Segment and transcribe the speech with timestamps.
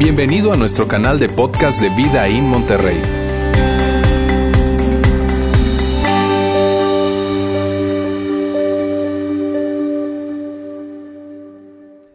[0.00, 3.02] Bienvenido a nuestro canal de podcast de Vida en Monterrey.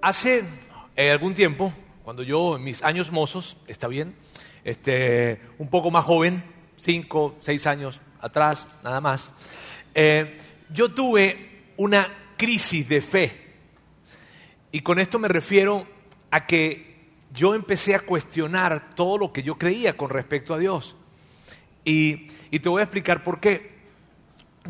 [0.01, 0.43] Hace
[0.95, 1.71] eh, algún tiempo,
[2.03, 4.15] cuando yo en mis años mozos, está bien,
[4.63, 6.43] este, un poco más joven,
[6.77, 9.31] cinco, seis años atrás, nada más,
[9.93, 10.39] eh,
[10.71, 13.53] yo tuve una crisis de fe.
[14.71, 15.85] Y con esto me refiero
[16.31, 16.94] a que
[17.35, 20.95] yo empecé a cuestionar todo lo que yo creía con respecto a Dios.
[21.83, 23.75] Y, te voy a explicar por qué.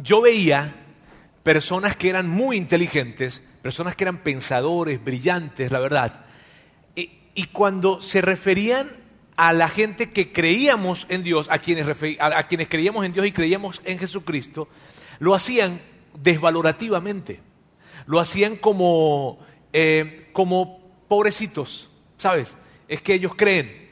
[0.01, 0.75] Yo veía
[1.43, 6.25] personas que eran muy inteligentes, personas que eran pensadores, brillantes, la verdad.
[6.95, 8.91] Y, y cuando se referían
[9.37, 11.87] a la gente que creíamos en Dios, a quienes,
[12.19, 14.67] a, a quienes creíamos en Dios y creíamos en Jesucristo,
[15.19, 15.81] lo hacían
[16.21, 17.41] desvalorativamente.
[18.07, 19.39] Lo hacían como,
[19.73, 22.57] eh, como pobrecitos, ¿sabes?
[22.87, 23.85] Es que ellos creen.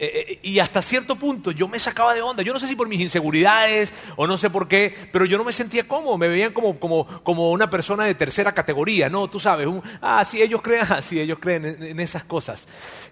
[0.00, 2.42] Eh, eh, y hasta cierto punto yo me sacaba de onda.
[2.42, 5.44] Yo no sé si por mis inseguridades o no sé por qué, pero yo no
[5.44, 6.16] me sentía cómodo.
[6.16, 9.28] Me veían como, como, como una persona de tercera categoría, ¿no?
[9.28, 9.66] Tú sabes,
[10.00, 12.68] ah, sí, ellos creen, ah, sí, ellos creen en, en esas cosas.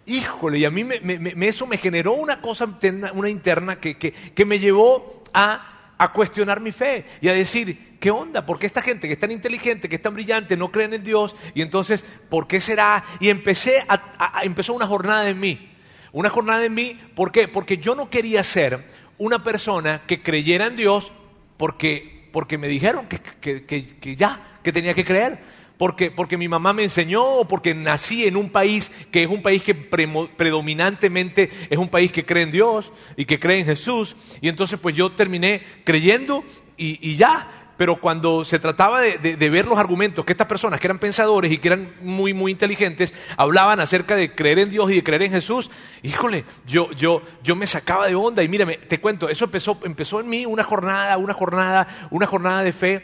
[0.06, 2.69] Híjole, y a mí me, me, eso me generó una cosa,
[3.14, 7.95] una interna que, que, que me llevó a, a cuestionar mi fe y a decir,
[7.98, 8.47] ¿qué onda?
[8.47, 11.05] ¿Por qué esta gente que es tan inteligente, que es tan brillante, no creen en
[11.05, 11.34] Dios?
[11.55, 13.05] Y entonces, ¿por qué será?
[13.20, 15.70] Y empecé a, empezó una jornada en mí.
[16.12, 17.48] Una jornada en mí, ¿por qué?
[17.48, 18.84] Porque yo no quería ser
[19.19, 21.12] una persona que creyera en Dios
[21.56, 26.38] porque, porque me dijeron que, que, que, que ya, que tenía que creer porque, porque
[26.38, 29.75] mi mamá me enseñó o porque nací en un país que es un país que
[29.75, 34.16] predominantemente es un país que cree en Dios y que cree en Jesús.
[34.41, 36.44] Y entonces pues yo terminé creyendo
[36.77, 37.55] y, y ya.
[37.77, 41.52] Pero cuando se trataba de, de, ver los argumentos que estas personas que eran pensadores
[41.52, 45.22] y que eran muy, muy inteligentes hablaban acerca de creer en Dios y de creer
[45.22, 45.70] en Jesús,
[46.02, 48.42] híjole, yo, yo, yo me sacaba de onda.
[48.42, 52.62] Y mírame, te cuento, eso empezó, empezó en mí una jornada, una jornada, una jornada
[52.62, 53.03] de fe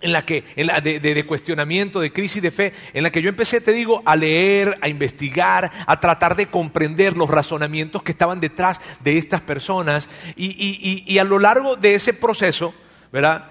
[0.00, 3.10] en la que, en la de, de, de, cuestionamiento, de crisis de fe, en la
[3.10, 8.02] que yo empecé, te digo, a leer, a investigar, a tratar de comprender los razonamientos
[8.02, 10.08] que estaban detrás de estas personas.
[10.36, 12.74] Y, y, y a lo largo de ese proceso,
[13.10, 13.50] ¿verdad?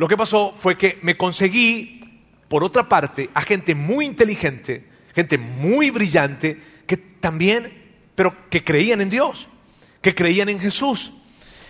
[0.00, 2.00] Lo que pasó fue que me conseguí,
[2.48, 7.70] por otra parte, a gente muy inteligente, gente muy brillante, que también,
[8.14, 9.50] pero que creían en Dios,
[10.00, 11.12] que creían en Jesús.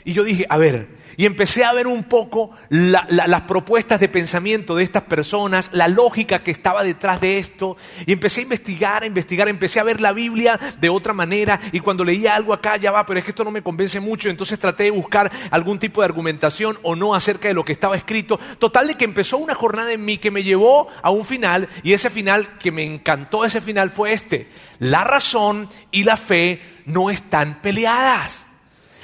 [0.05, 4.01] Y yo dije, a ver, y empecé a ver un poco la, la, las propuestas
[4.01, 7.77] de pensamiento de estas personas, la lógica que estaba detrás de esto,
[8.07, 11.81] y empecé a investigar, a investigar, empecé a ver la Biblia de otra manera, y
[11.81, 14.59] cuando leía algo acá, ya va, pero es que esto no me convence mucho, entonces
[14.59, 18.41] traté de buscar algún tipo de argumentación o no acerca de lo que estaba escrito.
[18.59, 21.93] Total de que empezó una jornada en mí que me llevó a un final, y
[21.93, 24.49] ese final que me encantó, ese final fue este.
[24.79, 28.47] La razón y la fe no están peleadas.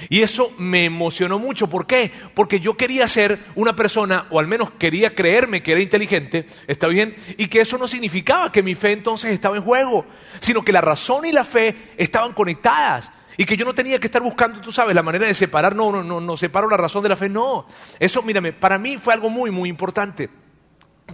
[0.08, 1.68] Y eso me emocionó mucho.
[1.68, 2.10] ¿Por qué?
[2.34, 6.86] Porque yo quería ser una persona, o al menos quería creerme que era inteligente, ¿está
[6.88, 7.16] bien?
[7.36, 10.06] Y que eso no significaba que mi fe entonces estaba en juego,
[10.40, 13.10] sino que la razón y la fe estaban conectadas.
[13.38, 15.92] Y que yo no tenía que estar buscando, tú sabes, la manera de separar, no,
[15.92, 17.66] no, no, no separo la razón de la fe, no.
[18.00, 20.30] Eso, mírame, para mí fue algo muy, muy importante.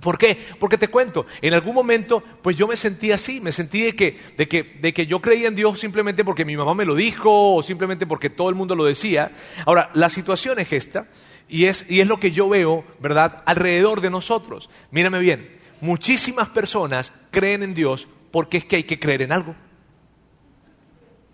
[0.00, 0.38] ¿Por qué?
[0.58, 4.18] Porque te cuento, en algún momento, pues yo me sentí así, me sentí de que,
[4.38, 7.56] de, que, de que yo creía en Dios simplemente porque mi mamá me lo dijo
[7.56, 9.32] o simplemente porque todo el mundo lo decía.
[9.66, 11.08] Ahora, la situación es esta
[11.46, 14.70] y es, y es lo que yo veo, ¿verdad?, alrededor de nosotros.
[14.90, 19.54] Mírame bien, muchísimas personas creen en Dios porque es que hay que creer en algo.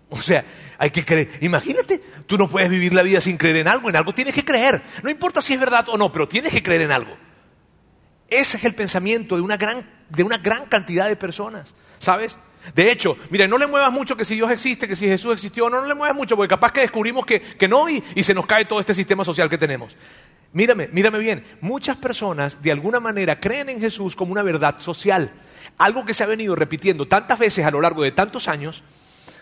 [0.09, 0.43] O sea,
[0.77, 1.29] hay que creer.
[1.41, 4.43] Imagínate, tú no puedes vivir la vida sin creer en algo, en algo tienes que
[4.43, 4.81] creer.
[5.01, 7.28] No importa si es verdad o no, pero tienes que creer en algo.
[8.29, 12.37] Ese es el pensamiento de una gran, de una gran cantidad de personas, ¿sabes?
[12.75, 15.69] De hecho, mire, no le muevas mucho que si Dios existe, que si Jesús existió,
[15.69, 18.33] no, no le muevas mucho, porque capaz que descubrimos que, que no y, y se
[18.33, 19.95] nos cae todo este sistema social que tenemos.
[20.51, 25.31] Mírame, mírame bien, muchas personas de alguna manera creen en Jesús como una verdad social,
[25.77, 28.83] algo que se ha venido repitiendo tantas veces a lo largo de tantos años,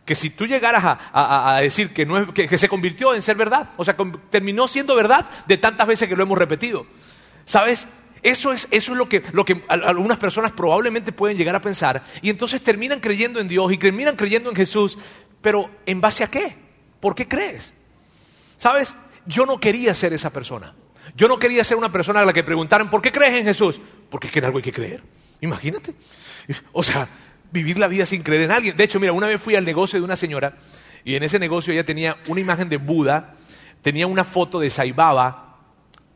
[0.05, 3.35] que si tú llegaras a, a, decir que, no que, que, se convirtió en ser
[3.35, 3.95] verdad, o sea,
[4.29, 6.85] terminó siendo verdad de tantas veces que lo hemos repetido.
[7.45, 7.87] ¿Sabes?
[8.27, 12.03] Eso es, eso es lo, que, lo que algunas personas probablemente pueden llegar a pensar
[12.21, 14.97] y entonces terminan creyendo en Dios y terminan creyendo en Jesús,
[15.41, 16.57] pero ¿en base a qué?
[16.99, 17.73] ¿Por qué crees?
[18.57, 18.93] ¿Sabes?
[19.25, 20.75] Yo no quería ser esa persona.
[21.15, 23.79] Yo no quería ser una persona a la que preguntaran, ¿por qué crees en Jesús?
[24.09, 25.01] Porque es que en algo hay que creer.
[25.39, 25.95] Imagínate.
[26.73, 27.07] O sea,
[27.53, 28.75] vivir la vida sin creer en alguien.
[28.75, 30.57] De hecho, mira, una vez fui al negocio de una señora
[31.05, 33.35] y en ese negocio ella tenía una imagen de Buda,
[33.81, 35.46] tenía una foto de Saibaba,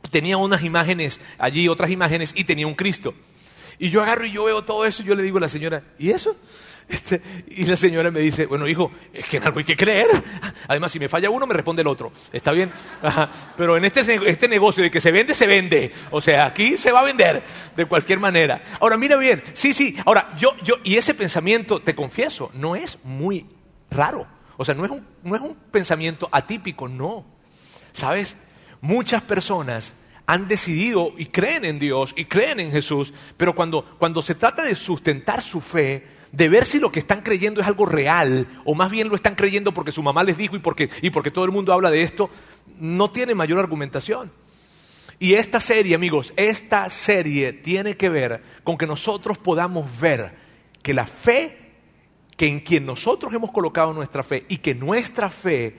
[0.09, 3.13] tenía unas imágenes allí, otras imágenes, y tenía un Cristo.
[3.79, 5.83] Y yo agarro y yo veo todo eso y yo le digo a la señora,
[5.97, 6.35] ¿y eso?
[6.91, 10.07] Este, y la señora me dice, bueno, hijo, es que en algo hay que creer.
[10.67, 12.11] Además, si me falla uno, me responde el otro.
[12.33, 12.71] ¿Está bien?
[13.55, 15.91] Pero en este, este negocio de que se vende, se vende.
[16.09, 17.43] O sea, aquí se va a vender
[17.77, 18.61] de cualquier manera.
[18.81, 19.95] Ahora, mira bien, sí, sí.
[20.05, 23.45] Ahora, yo, yo, y ese pensamiento, te confieso, no es muy
[23.89, 24.27] raro.
[24.57, 27.25] O sea, no es un, no es un pensamiento atípico, no.
[27.93, 28.35] ¿Sabes?
[28.81, 29.93] Muchas personas
[30.25, 34.63] han decidido y creen en Dios y creen en Jesús, pero cuando, cuando se trata
[34.63, 38.73] de sustentar su fe, de ver si lo que están creyendo es algo real, o
[38.73, 41.45] más bien lo están creyendo porque su mamá les dijo y porque, y porque todo
[41.45, 42.29] el mundo habla de esto,
[42.79, 44.31] no tiene mayor argumentación.
[45.19, 50.33] Y esta serie, amigos, esta serie tiene que ver con que nosotros podamos ver
[50.81, 51.57] que la fe,
[52.35, 55.77] que en quien nosotros hemos colocado nuestra fe y que nuestra fe,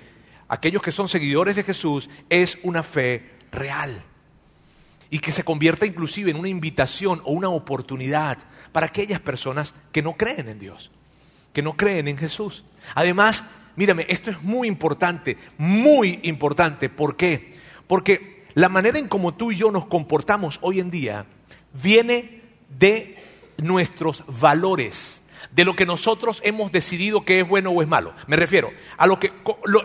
[0.52, 4.04] aquellos que son seguidores de Jesús, es una fe real
[5.08, 8.36] y que se convierta inclusive en una invitación o una oportunidad
[8.70, 10.90] para aquellas personas que no creen en Dios,
[11.54, 12.66] que no creen en Jesús.
[12.94, 13.46] Además,
[13.76, 16.90] mírame, esto es muy importante, muy importante.
[16.90, 17.54] ¿Por qué?
[17.86, 21.24] Porque la manera en como tú y yo nos comportamos hoy en día
[21.82, 22.42] viene
[22.78, 23.16] de
[23.56, 25.21] nuestros valores
[25.52, 28.14] de lo que nosotros hemos decidido que es bueno o es malo.
[28.26, 29.32] Me refiero a lo que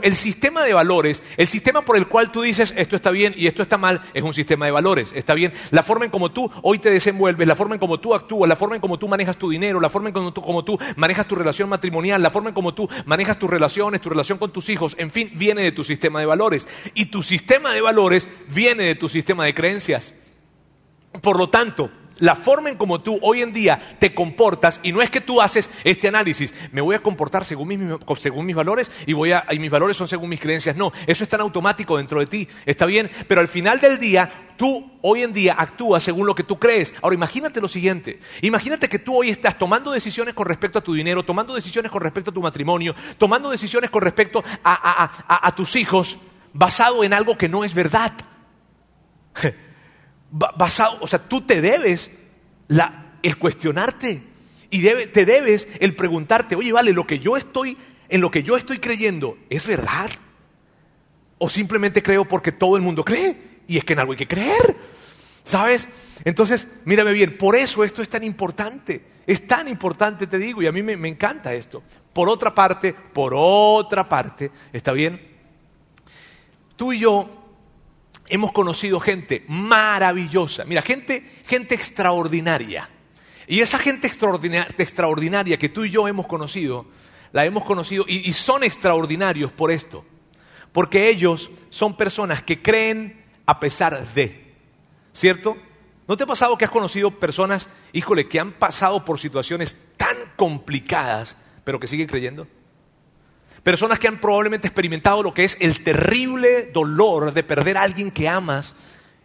[0.02, 3.48] el sistema de valores, el sistema por el cual tú dices esto está bien y
[3.48, 5.12] esto está mal, es un sistema de valores.
[5.14, 5.54] Está bien.
[5.72, 8.56] La forma en como tú hoy te desenvuelves, la forma en como tú actúas, la
[8.56, 11.70] forma en como tú manejas tu dinero, la forma en como tú, manejas tu relación
[11.70, 15.12] matrimonial, la forma en como tú manejas tus relaciones, tu relación con tus hijos, en
[15.12, 16.68] fin, viene de tu sistema de valores.
[16.94, 20.13] Y tu sistema de valores viene de tu sistema de creencias.
[21.22, 25.02] Por lo tanto, la forma en como tú hoy en día te comportas, y no
[25.02, 27.80] es que tú haces este análisis, me voy a comportar según mis,
[28.18, 30.75] según mis valores y, voy a, y mis valores son según mis creencias.
[30.75, 34.54] No, eso es tan automático dentro de ti, está bien, pero al final del día
[34.58, 36.94] tú hoy en día actúas según lo que tú crees.
[37.02, 40.94] Ahora imagínate lo siguiente, imagínate que tú hoy estás tomando decisiones con respecto a tu
[40.94, 45.75] dinero, tomando decisiones con respecto a tu matrimonio, tomando decisiones con respecto a, a tus
[45.75, 46.18] hijos,
[46.54, 48.13] basado en algo que no es verdad.
[50.31, 52.12] basado, o sea, tú te debes
[53.24, 54.24] el cuestionarte
[54.69, 57.77] y te debes el preguntarte, oye, vale, lo que yo estoy,
[58.09, 60.12] en lo que yo estoy creyendo, ¿es verdad?
[61.38, 63.62] ¿O simplemente creo porque todo el mundo cree?
[63.68, 64.75] Y es que en algo hay que creer,
[65.44, 65.88] ¿sabes?
[66.25, 70.68] Entonces, mírame bien, por eso esto es tan importante, es tan importante, te digo, y
[70.68, 71.83] a mí me encanta esto.
[72.12, 75.21] Por otra parte, por otra parte, ¿está bien?
[76.75, 77.47] Tú y yo
[78.29, 82.89] hemos conocido gente maravillosa, mira, gente, gente extraordinaria.
[83.47, 86.85] Y esa gente extraordinaria, que tú y yo hemos conocido,
[87.31, 90.06] la hemos conocido y, y son extraordinarios por esto.
[90.74, 94.53] Porque ellos son personas que creen a pesar de.
[95.13, 95.57] ¿Cierto?
[96.07, 100.15] ¿No te ha pasado que has conocido personas, híjole, que han pasado por situaciones tan
[100.35, 102.47] complicadas, pero que siguen creyendo?
[103.68, 108.12] Personas que han probablemente experimentado lo que es el terrible dolor de perder a alguien
[108.12, 108.74] que amas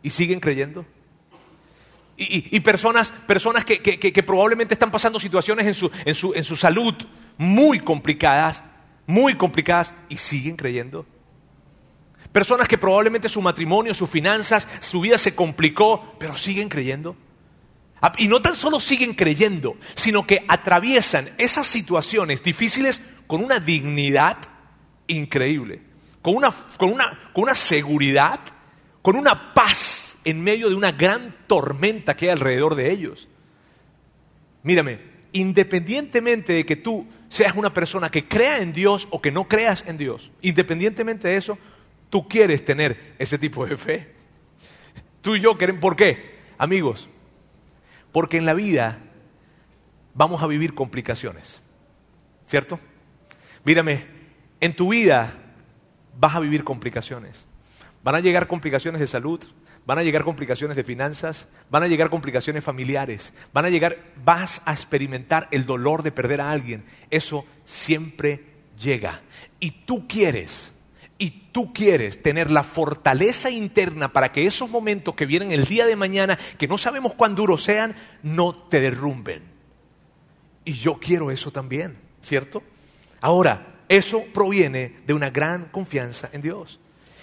[0.03, 0.85] y siguen creyendo.
[2.17, 6.93] Y, personas, personas que, probablemente están pasando situaciones en su, en, su, en su salud
[7.39, 8.65] muy complicadas,
[9.07, 11.07] muy complicadas y siguen creyendo.
[12.33, 17.15] Personas que probablemente su matrimonio, sus finanzas, su vida se complicó, pero siguen creyendo.
[18.01, 23.01] Ah, y no tan solo siguen creyendo, sino que atraviesan esas situaciones difíciles
[23.33, 24.37] con una dignidad
[25.07, 25.81] increíble,
[26.21, 28.39] con una, con una, con una seguridad,
[29.01, 33.29] con una paz en medio de una gran tormenta que hay alrededor de ellos.
[34.63, 34.99] Mírame,
[35.33, 39.83] independientemente de que tú seas una persona que crea en Dios o que no creas
[39.87, 41.57] en Dios, independientemente de eso,
[42.11, 44.13] tú quieres tener ese tipo de fe.
[45.23, 46.39] Tú y yo queremos, ¿por qué?
[46.59, 47.09] Amigos,
[48.13, 48.99] porque en la vida
[50.13, 51.63] vamos a vivir complicaciones,
[52.45, 52.79] ¿cierto?
[53.65, 54.07] Mírame,
[54.61, 55.35] en tu vida
[56.19, 57.47] vas a vivir complicaciones.
[58.03, 59.41] Van a llegar complicaciones de salud,
[59.87, 64.63] van a llegar complicaciones de finanzas, van a llegar complicaciones familiares, van a llegar, vas
[64.65, 66.85] a experimentar el dolor de perder a alguien.
[67.11, 68.45] Eso siempre
[68.79, 69.23] llega.
[69.61, 70.73] Y tú quieres,
[71.19, 75.87] y tú quieres tener la fortaleza interna para que esos momentos que vienen el día
[75.87, 79.45] de mañana, que no sabemos cuán duros sean, no te derrumben.
[80.65, 82.63] Y yo quiero eso también, ¿cierto?
[83.23, 86.79] Ahora, eso proviene de una gran confianza en Dios.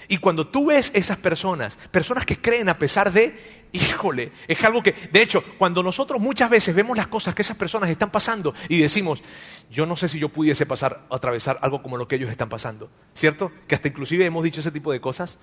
[0.07, 4.81] Y cuando tú ves esas personas, personas que creen a pesar de, híjole, es algo
[4.81, 8.55] que, de hecho, cuando nosotros muchas veces vemos las cosas que esas personas están pasando
[8.69, 9.21] y decimos,
[9.69, 12.89] yo no sé si yo pudiese pasar, atravesar algo como lo que ellos están pasando,
[13.13, 13.51] ¿cierto?
[13.67, 15.37] Que hasta inclusive hemos dicho ese tipo de cosas,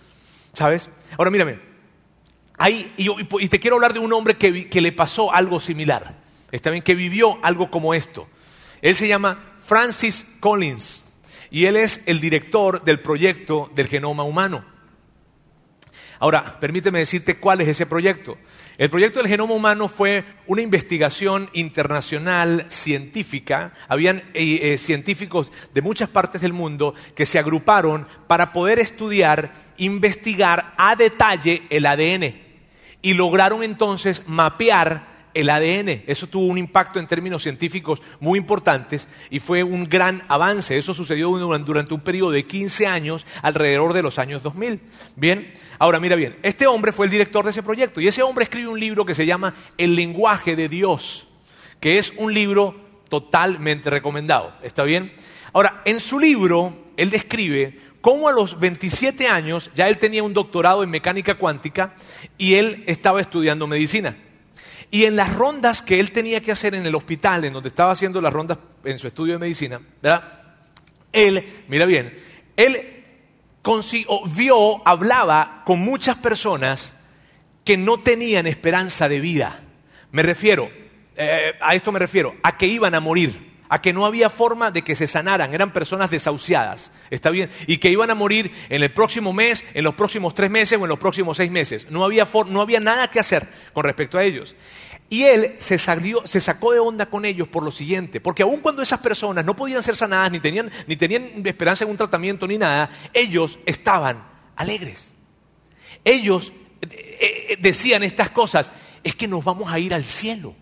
[0.53, 0.89] ¿sabes?
[1.17, 1.61] Ahora mírame,
[2.97, 6.17] y, te quiero hablar de un hombre que le pasó algo similar.
[6.51, 8.27] está bien, que vivió algo como esto.
[8.83, 11.03] Él se llama Francis Collins
[11.51, 14.65] y él es el director del proyecto del genoma humano.
[16.19, 18.39] Ahora, permíteme decirte cuál es ese proyecto.
[18.79, 23.75] El proyecto del genoma humano fue una investigación internacional científica.
[23.89, 29.73] Habían eh, eh, científicos de muchas partes del mundo que se agruparon para poder estudiar,
[29.77, 32.41] investigar a detalle el ADN.
[33.03, 36.05] Y lograron entonces mapear el ADN.
[36.07, 40.79] Eso tuvo un impacto en términos científicos muy importantes y fue un gran avance.
[40.79, 44.81] Eso sucedió durante un periodo de 15 años, alrededor de los años 2000.
[45.15, 48.45] Bien, ahora mira bien, este hombre fue el director de ese proyecto y ese hombre
[48.45, 51.29] escribe un libro que se llama El lenguaje de Dios,
[51.81, 52.75] que es un libro
[53.11, 54.55] totalmente recomendado.
[54.63, 55.13] ¿Está bien?
[55.53, 60.33] Ahora, en su libro, él describe cómo a los 27 años ya él tenía un
[60.33, 61.95] doctorado en mecánica cuántica
[62.39, 64.17] y él estaba estudiando medicina.
[64.97, 67.93] Y en las rondas que él tenía que hacer en el hospital, en donde estaba
[67.93, 70.55] haciendo las rondas en su estudio de medicina, ¿verdad?
[71.13, 72.19] Él, mira bien,
[72.57, 73.05] él
[74.35, 76.95] vio, hablaba con muchas personas
[77.63, 79.65] que no tenían esperanza de vida.
[80.13, 80.71] Me refiero,
[81.15, 84.71] eh, a esto me refiero, a que iban a morir a que no había forma
[84.71, 87.51] de que se sanaran, eran personas desahuciadas, ¿está bien?
[87.67, 90.85] Y que iban a morir en el próximo mes, en los próximos tres meses o
[90.85, 91.91] en los próximos seis meses.
[91.91, 94.55] No había, no había nada que hacer con respecto a ellos.
[95.09, 98.83] Y él se, se, sacó de onda con ellos por lo siguiente, porque aun cuando
[98.83, 102.59] esas personas no podían ser sanadas, ni tenían, ni tenían esperanza en un tratamiento, ni
[102.59, 104.25] nada, ellos estaban
[104.57, 105.15] alegres.
[106.05, 108.73] Ellos eh, eh, decían estas cosas,
[109.05, 110.57] es que nos vamos a ir al cielo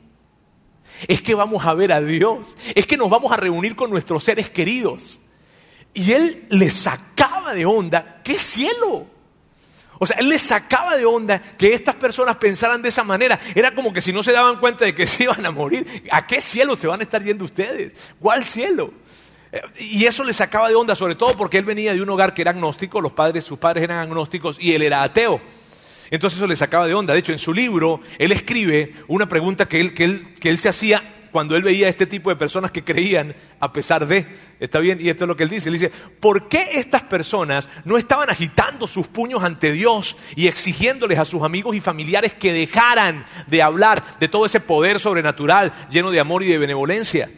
[1.09, 4.25] es que vamos a ver a Dios, es que nos vamos a reunir con nuestros
[4.25, 5.21] seres queridos.
[5.93, 9.07] Y él le sacaba de onda, ¿qué cielo?
[9.99, 13.39] O sea, él le sacaba de onda que estas personas pensaran de esa manera.
[13.55, 16.27] Era como que si no se daban cuenta de que se iban a morir, ¿a
[16.27, 17.93] qué cielo se van a estar yendo ustedes?
[18.19, 18.93] ¿Cuál cielo?
[19.79, 22.43] Y eso le sacaba de onda, sobre todo porque él venía de un hogar que
[22.43, 25.41] era agnóstico, los padres, sus padres eran agnósticos y él era ateo.
[26.15, 27.13] Entonces eso le sacaba de onda.
[27.13, 30.59] De hecho, en su libro, él escribe una pregunta que él, que él, que él
[30.59, 31.03] se hacía
[31.33, 34.25] cuando él veía a este tipo de personas que creían a pesar de,
[34.61, 35.91] está bien, y esto es lo que él dice, él dice,
[36.21, 41.43] ¿por qué estas personas no estaban agitando sus puños ante Dios y exigiéndoles a sus
[41.43, 46.45] amigos y familiares que dejaran de hablar de todo ese poder sobrenatural lleno de amor
[46.45, 47.29] y de benevolencia?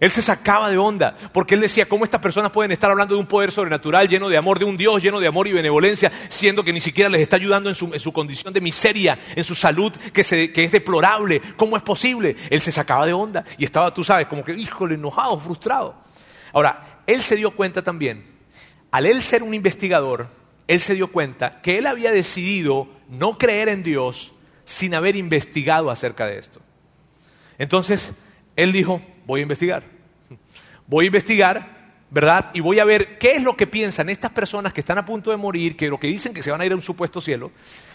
[0.00, 3.20] Él se sacaba de onda, porque él decía, ¿cómo estas personas pueden estar hablando de
[3.20, 6.62] un poder sobrenatural lleno de amor, de un Dios lleno de amor y benevolencia, siendo
[6.62, 10.22] que ni siquiera les está ayudando en su, condición de miseria, en su salud, que,
[10.52, 11.40] que, es deplorable?
[11.56, 12.36] ¿Cómo es posible?
[12.50, 15.96] Él se sacaba de onda y estaba, tú sabes, como que, híjole, enojado, frustrado.
[16.52, 18.24] Ahora, él se dio cuenta también,
[18.90, 20.28] al él ser un investigador,
[20.68, 25.90] él se dio cuenta que él había decidido no creer en Dios sin haber investigado
[25.90, 26.60] acerca de esto.
[27.58, 28.12] Entonces,
[28.54, 29.82] él dijo, voy a investigar.
[30.86, 31.77] Voy a investigar,
[32.10, 32.50] ¿verdad?
[32.54, 35.30] Y voy a ver qué es lo que piensan estas personas que están a punto
[35.30, 37.52] de morir, que lo que dicen que se van a ir a un supuesto cielo.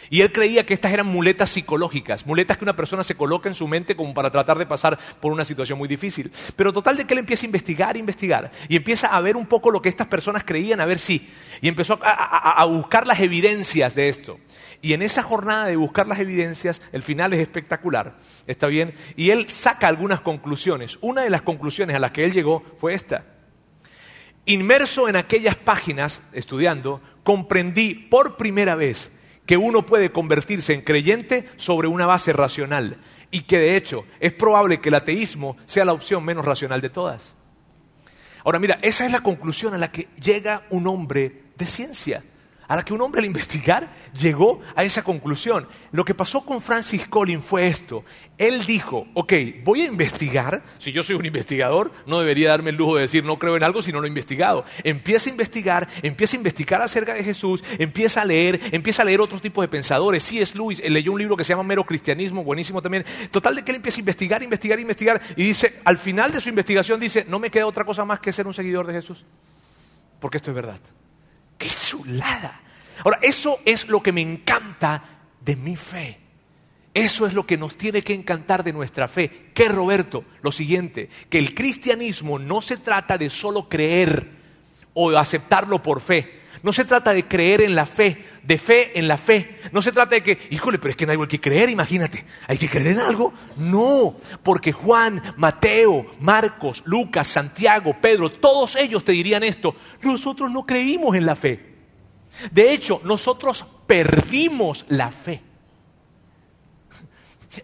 [0.09, 3.55] Y él creía que estas eran muletas psicológicas, muletas que una persona se coloca en
[3.55, 6.31] su mente como para tratar de pasar por una situación muy difícil.
[6.55, 9.71] Pero total de que él empieza a investigar, investigar, y empieza a ver un poco
[9.71, 11.29] lo que estas personas creían, a ver si,
[11.61, 14.39] y empezó a, a buscar las evidencias de esto.
[14.81, 18.93] Y en esa jornada de buscar las evidencias, el final es espectacular, ¿está bien?
[19.15, 20.99] Y él saca algunas conclusiones.
[21.01, 23.32] Una de las conclusiones a las que él llegó fue esta.
[24.45, 29.11] Inmerso en aquellas páginas, estudiando, comprendí por primera vez
[29.45, 32.97] que uno puede convertirse en creyente sobre una base racional
[33.31, 36.89] y que de hecho es probable que el ateísmo sea la opción menos racional de
[36.89, 37.35] todas.
[38.43, 42.23] Ahora mira, esa es la conclusión a la que llega un hombre de ciencia
[42.67, 45.67] a la que un hombre al investigar llegó a esa conclusión.
[45.91, 48.03] Lo que pasó con Francis Collins fue esto.
[48.37, 50.63] Él dijo, ok, voy a investigar.
[50.79, 53.63] Si yo soy un investigador, no debería darme el lujo de decir no creo en
[53.63, 54.65] algo si no lo he investigado.
[54.83, 59.21] Empieza a investigar, empieza a investigar acerca de Jesús, empieza a leer, empieza a leer
[59.21, 60.23] otros tipos de pensadores.
[60.23, 63.05] Sí, es Luis, él leyó un libro que se llama Mero Cristianismo, buenísimo también.
[63.31, 65.21] Total de que él empieza a investigar, investigar, investigar.
[65.35, 68.33] Y dice, al final de su investigación dice, no me queda otra cosa más que
[68.33, 69.25] ser un seguidor de Jesús.
[70.19, 70.79] Porque esto es verdad.
[71.63, 72.59] ¡Qué chulada!
[73.05, 75.01] Ahora, eso es lo que me encanta
[75.39, 76.19] de mi fe.
[76.93, 79.49] Eso es lo que nos tiene que encantar de nuestra fe.
[79.53, 80.25] ¿Qué, Roberto?
[80.41, 84.29] Lo siguiente, que el cristianismo no se trata de solo creer
[84.93, 86.41] o aceptarlo por fe.
[86.63, 89.59] No se trata de creer en la fe, de fe en la fe.
[89.73, 92.25] No se trata de que, híjole, pero es que no hay que creer, imagínate.
[92.47, 93.33] ¿Hay que creer en algo?
[93.57, 99.75] No, porque Juan, Mateo, Marcos, Lucas, Santiago, Pedro, todos ellos te dirían esto.
[100.01, 101.73] Nosotros no creímos en la fe.
[102.49, 105.41] De hecho, nosotros perdimos la fe.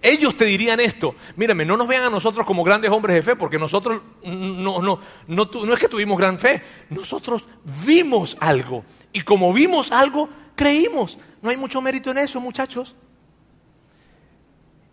[0.01, 3.35] Ellos te dirían esto, mírame, no nos vean a nosotros como grandes hombres de fe,
[3.35, 7.47] porque nosotros no, no, no, no es que tuvimos gran fe, nosotros
[7.85, 8.85] vimos algo.
[9.11, 11.17] Y como vimos algo, creímos.
[11.41, 12.95] No hay mucho mérito en eso, muchachos.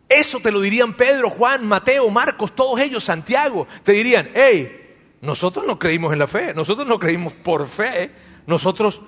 [0.08, 3.66] Eso te lo dirían Pedro, Juan, Mateo, Marcos, todos ellos, Santiago.
[3.82, 8.12] Te dirían, hey, nosotros no creímos en la fe, nosotros no creímos por fe,
[8.46, 9.02] nosotros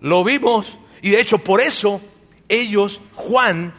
[0.00, 0.78] lo vimos.
[1.00, 2.00] Y de hecho, por eso
[2.48, 3.72] ellos, Juan,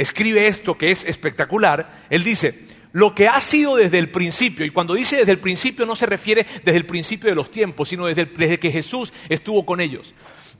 [0.00, 2.04] escribe esto que es espectacular.
[2.10, 5.86] Él dice, lo que ha sido desde el principio, y cuando dice desde el principio
[5.86, 9.64] no se refiere desde el principio de los tiempos, sino desde, desde que Jesús estuvo
[9.64, 10.14] con ellos.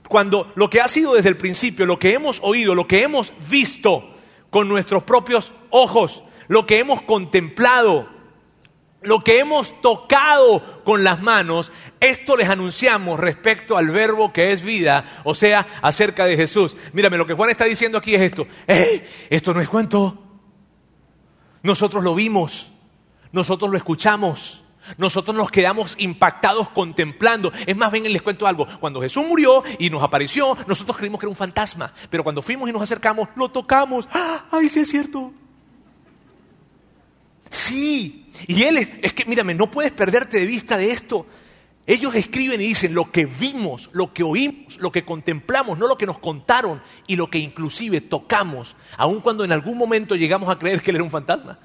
[0.07, 3.33] Cuando lo que ha sido desde el principio, lo que hemos oído, lo que hemos
[3.49, 4.11] visto,
[4.49, 8.09] con nuestros propios ojos, lo que hemos contemplado,
[9.01, 14.63] lo que hemos tocado con las manos, esto les anunciamos respecto al verbo que es
[14.63, 16.75] vida, o sea, acerca de Jesús.
[16.93, 18.47] Mírame, lo que Juan está diciendo aquí es esto.
[19.29, 20.17] Esto no es cuento.
[21.63, 22.71] Nosotros lo vimos,
[23.31, 24.63] nosotros lo escuchamos,
[24.97, 27.51] nosotros nos quedamos impactados contemplando.
[27.65, 28.67] Es más, ven, les cuento algo.
[28.79, 31.93] Cuando Jesús murió y nos apareció, nosotros creímos que era un fantasma.
[32.09, 34.07] Pero cuando fuimos y nos acercamos, lo tocamos.
[34.11, 34.45] ¡Ah!
[34.51, 35.31] ¡Ay, sí es cierto!
[37.49, 38.20] Sí.
[38.47, 41.25] Y él es, que, mírame, no puedes perderte de vista de esto.
[41.87, 45.97] Ellos escriben y dicen lo que vimos, lo que oímos, lo que contemplamos, no lo
[45.97, 50.59] que nos contaron y lo que inclusive tocamos, aun cuando en algún momento llegamos a
[50.59, 51.59] creer que él era un fantasma.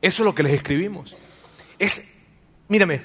[0.00, 1.16] Eso es lo que les escribimos.
[1.78, 2.14] Es,
[2.68, 3.02] mírame,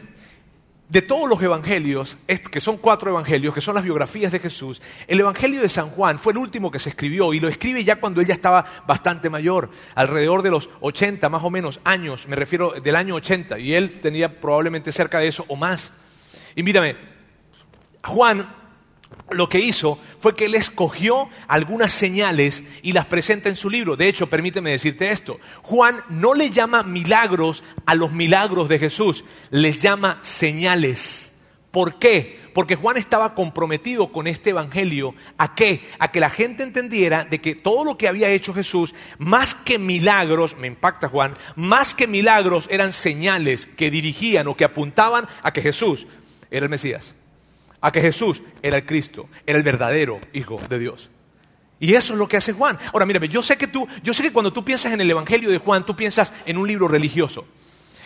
[0.92, 5.22] de todos los evangelios, que son cuatro evangelios, que son las biografías de Jesús, el
[5.22, 8.20] evangelio de San Juan fue el último que se escribió y lo escribe ya cuando
[8.20, 12.98] ella estaba bastante mayor, alrededor de los 80 más o menos años, me refiero del
[12.98, 15.94] año 80, y él tenía probablemente cerca de eso o más.
[16.58, 16.98] Y mírame,
[18.04, 18.54] Juan
[19.32, 23.96] lo que hizo fue que él escogió algunas señales y las presenta en su libro.
[23.96, 25.40] De hecho, permíteme decirte esto.
[25.64, 31.34] Juan no le llama milagros a los milagros de Jesús, les llama señales.
[31.72, 32.42] ¿Por qué?
[32.54, 35.82] Porque Juan estaba comprometido con este evangelio a qué?
[36.00, 39.80] A que la gente entendiera de que todo lo que había hecho Jesús, más que
[39.80, 45.54] milagros, me impacta Juan, más que milagros eran señales que dirigían o que apuntaban a
[45.54, 46.08] que Jesús
[46.50, 47.16] era el Mesías
[47.82, 51.10] a que Jesús era el Cristo, era el verdadero Hijo de Dios.
[51.80, 52.78] Y eso es lo que hace Juan.
[52.94, 55.50] Ahora, mírame, yo sé que tú, yo sé que cuando tú piensas en el Evangelio
[55.50, 57.46] de Juan, tú piensas en un libro religioso.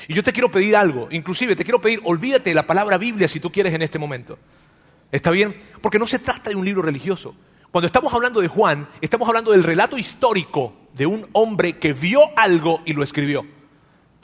[0.07, 3.27] Y yo te quiero pedir algo, inclusive te quiero pedir, olvídate de la palabra Biblia
[3.27, 4.39] si tú quieres en este momento.
[5.11, 5.55] ¿Está bien?
[5.81, 7.35] Porque no se trata de un libro religioso.
[7.71, 12.21] Cuando estamos hablando de Juan, estamos hablando del relato histórico de un hombre que vio
[12.37, 13.45] algo y lo escribió.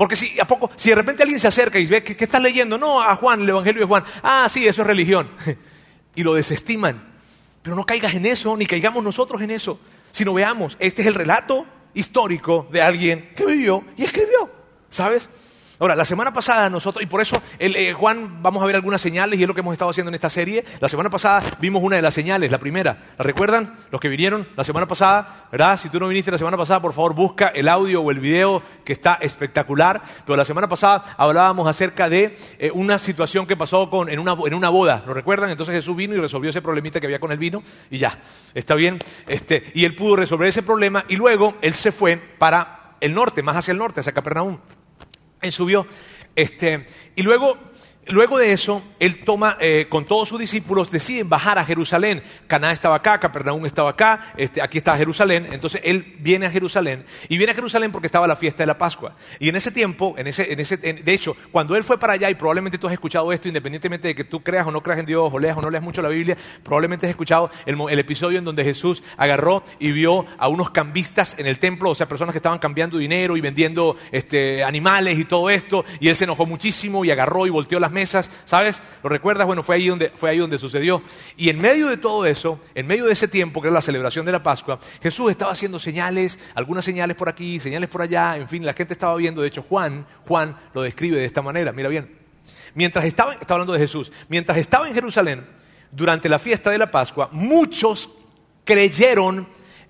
[0.01, 2.41] Porque si, ¿a poco, si de repente alguien se acerca y ve que, que estás
[2.41, 5.29] leyendo, no, a Juan, el Evangelio de Juan, ah, sí, eso es religión,
[6.15, 7.13] y lo desestiman.
[7.61, 11.13] Pero no caigas en eso, ni caigamos nosotros en eso, sino veamos, este es el
[11.13, 14.49] relato histórico de alguien que vivió y escribió,
[14.89, 15.29] ¿sabes?
[15.81, 19.39] Ahora, la semana pasada nosotros, y por eso eh, Juan, vamos a ver algunas señales,
[19.39, 20.63] y es lo que hemos estado haciendo en esta serie.
[20.79, 23.15] La semana pasada vimos una de las señales, la primera.
[23.17, 23.79] ¿La recuerdan?
[23.89, 25.79] Los que vinieron la semana pasada, ¿verdad?
[25.79, 28.61] Si tú no viniste la semana pasada, por favor busca el audio o el video
[28.85, 30.03] que está espectacular.
[30.23, 34.35] Pero la semana pasada hablábamos acerca de eh, una situación que pasó con, en, una,
[34.45, 35.49] en una boda, ¿lo recuerdan?
[35.49, 38.19] Entonces Jesús vino y resolvió ese problemita que había con el vino, y ya,
[38.53, 38.99] está bien.
[39.25, 43.41] Este, y él pudo resolver ese problema, y luego él se fue para el norte,
[43.41, 44.59] más hacia el norte, hacia Capernaum.
[45.41, 45.87] Él subió.
[46.35, 47.57] Este, y luego
[48.11, 52.21] Luego de eso, él toma, eh, con todos sus discípulos, deciden bajar a Jerusalén.
[52.47, 55.47] Caná estaba acá, Capernaum estaba acá, este, aquí está Jerusalén.
[55.51, 58.77] Entonces él viene a Jerusalén y viene a Jerusalén porque estaba la fiesta de la
[58.77, 59.15] Pascua.
[59.39, 62.29] Y en ese tiempo, en ese, en ese, de hecho, cuando él fue para allá,
[62.29, 65.05] y probablemente tú has escuchado esto, independientemente de que tú creas o no creas en
[65.05, 68.39] Dios, o leas o no leas mucho la Biblia, probablemente has escuchado el, el episodio
[68.39, 72.33] en donde Jesús agarró y vio a unos cambistas en el templo, o sea, personas
[72.33, 76.45] que estaban cambiando dinero y vendiendo este, animales y todo esto, y él se enojó
[76.45, 78.81] muchísimo y agarró y volteó las mesas, ¿sabes?
[79.03, 79.45] ¿Lo recuerdas?
[79.47, 81.01] Bueno, fue ahí donde, fue ahí donde sucedió.
[81.37, 84.25] Y en medio de todo eso, en medio de ese tiempo, que era la celebración
[84.25, 88.47] de la Pascua, Jesús estaba haciendo señales, algunas señales por aquí, señales por allá, en
[88.49, 89.41] fin, la gente estaba viendo.
[89.41, 92.19] De hecho, Juan, Juan lo describe de esta manera, mira bien.
[92.73, 95.45] Mientras estaba, está hablando de Jesús, mientras estaba en Jerusalén,
[95.91, 98.09] durante la fiesta de la Pascua, muchos
[98.63, 99.47] creyeron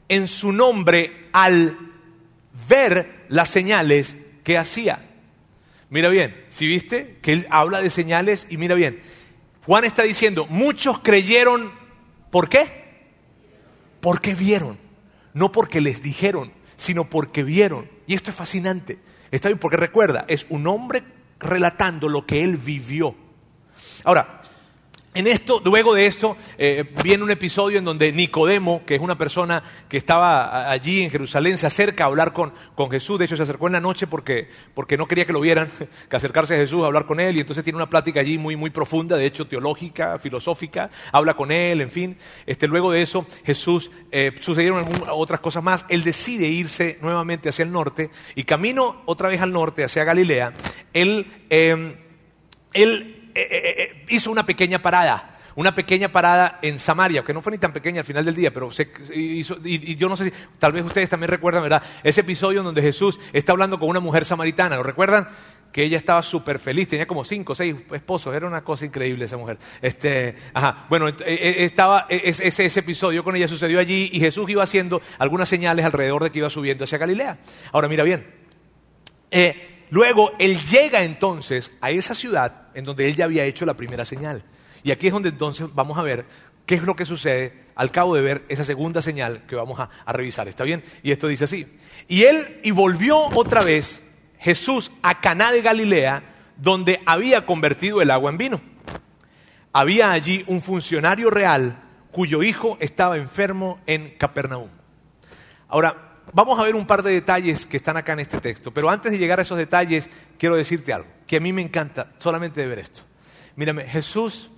[0.07, 1.77] en su nombre al
[2.67, 5.10] ver las señales que hacía.
[5.91, 9.01] Mira bien, si viste que él habla de señales y mira bien,
[9.65, 11.73] Juan está diciendo, muchos creyeron,
[12.29, 13.09] ¿por qué?
[13.99, 14.79] Porque vieron,
[15.33, 17.89] no porque les dijeron, sino porque vieron.
[18.07, 18.99] Y esto es fascinante,
[19.31, 21.03] está bien, porque recuerda, es un hombre
[21.39, 23.13] relatando lo que él vivió.
[24.05, 24.40] Ahora,
[25.13, 29.17] En esto, luego de esto, eh, viene un episodio en donde Nicodemo, que es una
[29.17, 33.19] persona que estaba allí en Jerusalén, se acerca a hablar con, con Jesús.
[33.19, 35.69] De hecho, se acercó en la noche porque, porque, no quería que lo vieran,
[36.09, 37.35] que acercarse a Jesús a hablar con él.
[37.35, 40.89] Y entonces tiene una plática allí muy, muy profunda, de hecho, teológica, filosófica.
[41.11, 42.17] Habla con él, en fin.
[42.45, 45.85] Este, luego de eso, Jesús, eh, sucedieron otras cosas más.
[45.89, 50.53] Él decide irse nuevamente hacia el norte y camino otra vez al norte, hacia Galilea.
[50.93, 51.97] Él, eh,
[52.71, 53.17] él
[54.11, 57.99] hizo una pequeña parada, una pequeña parada en Samaria, que no fue ni tan pequeña
[57.99, 58.69] al final del día, pero
[59.13, 61.83] hizo, y, yo no sé si, tal vez ustedes también recuerdan, ¿verdad?
[62.03, 65.27] Ese episodio en donde Jesús está hablando con una mujer samaritana, ¿lo recuerdan?
[65.71, 69.25] Que ella estaba súper feliz, tenía como cinco o seis esposos, era una cosa increíble
[69.25, 69.57] esa mujer.
[69.81, 75.01] Este, ajá, bueno, estaba ese, ese episodio con ella sucedió allí y Jesús iba haciendo
[75.17, 77.39] algunas señales alrededor de que iba subiendo hacia Galilea.
[77.71, 78.25] Ahora mira bien,
[79.31, 83.75] eh, Luego, él llega entonces a esa ciudad en donde él ya había hecho la
[83.75, 84.41] primera señal.
[84.83, 86.25] Y aquí es donde entonces vamos a ver
[86.65, 89.89] qué es lo que sucede al cabo de ver esa segunda señal que vamos a,
[90.13, 90.47] revisar.
[90.47, 90.81] ¿Está bien?
[91.03, 91.67] Y esto dice así.
[92.07, 94.01] Y él, y volvió otra vez
[94.39, 96.23] Jesús a Caná de Galilea,
[96.55, 98.61] donde había convertido el agua en vino.
[99.73, 104.69] Había allí un funcionario real cuyo hijo estaba enfermo en Capernaum.
[105.67, 108.89] Ahora, Vamos a ver un par de detalles que están acá en este texto, pero
[108.89, 112.61] antes de llegar a esos detalles, quiero decirte algo, que a mí me encanta solamente
[112.61, 113.01] de ver esto.
[113.55, 114.49] Mírame, Jesús,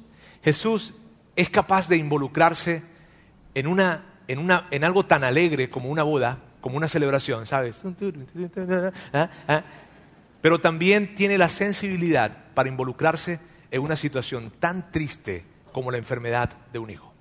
[0.43, 0.93] Jesús
[1.35, 2.83] es capaz de involucrarse
[3.55, 7.83] en, una, en, una, en algo tan alegre como una boda, como una celebración, ¿sabes?
[10.41, 13.39] Pero también tiene la sensibilidad para involucrarse
[13.71, 17.11] en una situación tan triste como la enfermedad de un hijo.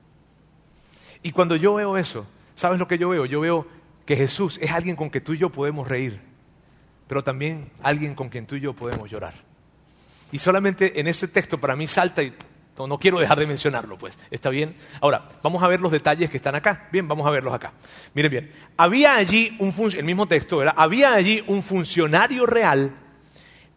[1.23, 3.25] Y cuando yo veo eso, ¿sabes lo que yo veo?
[3.25, 3.67] Yo veo
[4.05, 6.21] que Jesús es alguien con quien tú y yo podemos reír,
[7.07, 9.35] pero también alguien con quien tú y yo podemos llorar.
[10.31, 12.35] Y solamente en ese texto para mí salta y
[12.79, 14.19] no, quiero dejar de mencionarlo, pues.
[14.31, 14.75] ¿Está bien?
[15.01, 16.89] Ahora, vamos a ver los detalles que están acá.
[16.91, 17.73] Bien, vamos a verlos acá.
[18.15, 18.53] Miren bien.
[18.77, 20.63] Había allí un el mismo texto.
[20.77, 22.95] Había allí un funcionario real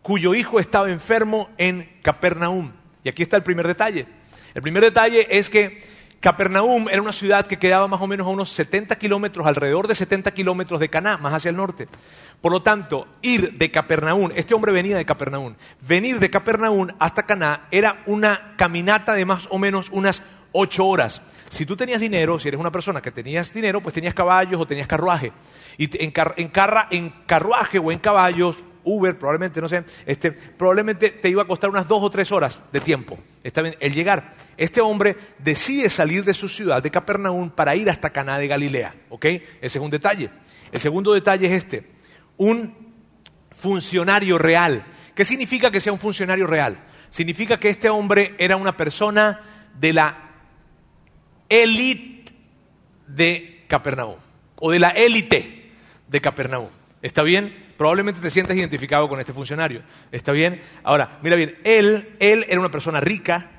[0.01, 2.71] cuyo hijo estaba enfermo en Capernaum.
[3.03, 4.07] Y aquí está el primer detalle.
[4.53, 5.83] El primer detalle es que
[6.19, 9.95] Capernaum era una ciudad que quedaba más o menos a unos 70 kilómetros, alrededor de
[9.95, 11.88] 70 kilómetros de Caná, más hacia el norte.
[12.41, 17.25] Por lo tanto, ir de Capernaum, este hombre venía de Capernaum, venir de Capernaum hasta
[17.25, 21.21] Caná era una caminata de más o menos unas ocho horas.
[21.49, 24.65] Si tú tenías dinero, si eres una persona que tenías dinero, pues tenías caballos o
[24.65, 25.32] tenías carruaje.
[25.78, 31.41] Y en, en carruaje o en caballos Uber, probablemente, no sé, este, probablemente te iba
[31.41, 33.17] a costar unas dos o tres horas de tiempo.
[33.43, 34.36] Está bien, el llegar.
[34.56, 38.95] Este hombre decide salir de su ciudad, de Capernaum, para ir hasta Caná de Galilea.
[39.10, 39.26] ¿Ok?
[39.26, 40.30] Ese es un detalle.
[40.71, 41.91] El segundo detalle es este.
[42.38, 42.74] Un
[43.52, 44.86] funcionario real.
[45.13, 46.78] ¿Qué significa que sea un funcionario real?
[47.10, 50.32] Significa que este hombre era una persona de la
[51.50, 52.34] élite
[53.08, 54.17] de Capernaum.
[54.58, 55.71] O de la élite
[56.08, 56.69] de Capernaum.
[57.02, 57.64] ¿Está bien?
[57.77, 59.81] Probablemente te sientas identificado con este funcionario.
[60.11, 60.61] ¿Está bien?
[60.83, 63.55] Ahora, mira bien, él, él era una persona rica,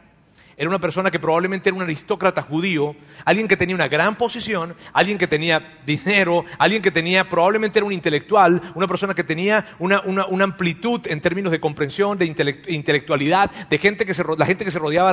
[0.56, 4.74] era una persona que probablemente era un aristócrata judío, alguien que tenía una gran posición,
[4.94, 9.66] alguien que tenía dinero, alguien que tenía, probablemente era un intelectual, una persona que tenía
[9.78, 10.02] una,
[10.42, 12.24] amplitud en términos de comprensión, de
[12.68, 15.12] intelectualidad, de gente que se, la gente que se rodeaba,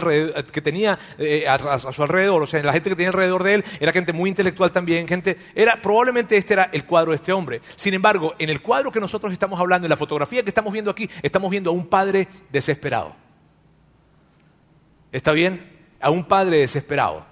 [0.51, 3.65] que tenía eh, a, su alrededor, o sea, la gente que tenía alrededor de él
[3.82, 7.62] era gente muy intelectual también, gente, era, probablemente este era el cuadro de este hombre.
[7.75, 10.89] Sin embargo, en el cuadro que nosotros estamos hablando, en la fotografía que estamos viendo
[10.89, 13.22] aquí, estamos viendo a un padre desesperado.
[15.13, 15.71] ¿Está bien?
[16.02, 17.26] A un padre desesperado.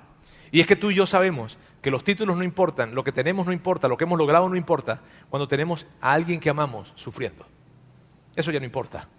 [0.52, 3.48] Y es que tú y yo sabemos que los títulos no importan, lo que tenemos
[3.48, 7.46] no importa, lo que hemos logrado no importa, cuando tenemos a alguien que amamos sufriendo.
[8.36, 9.10] Eso ya no importa.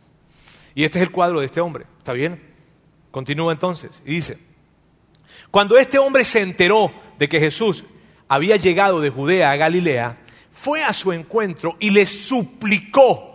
[0.75, 1.87] Y este es el cuadro de este hombre.
[1.99, 2.55] ¿Está bien?
[3.11, 4.39] Continúa entonces y dice,
[5.51, 7.85] cuando este hombre se enteró de que Jesús
[8.29, 10.19] había llegado de Judea a Galilea,
[10.53, 13.32] fue a su encuentro y le suplicó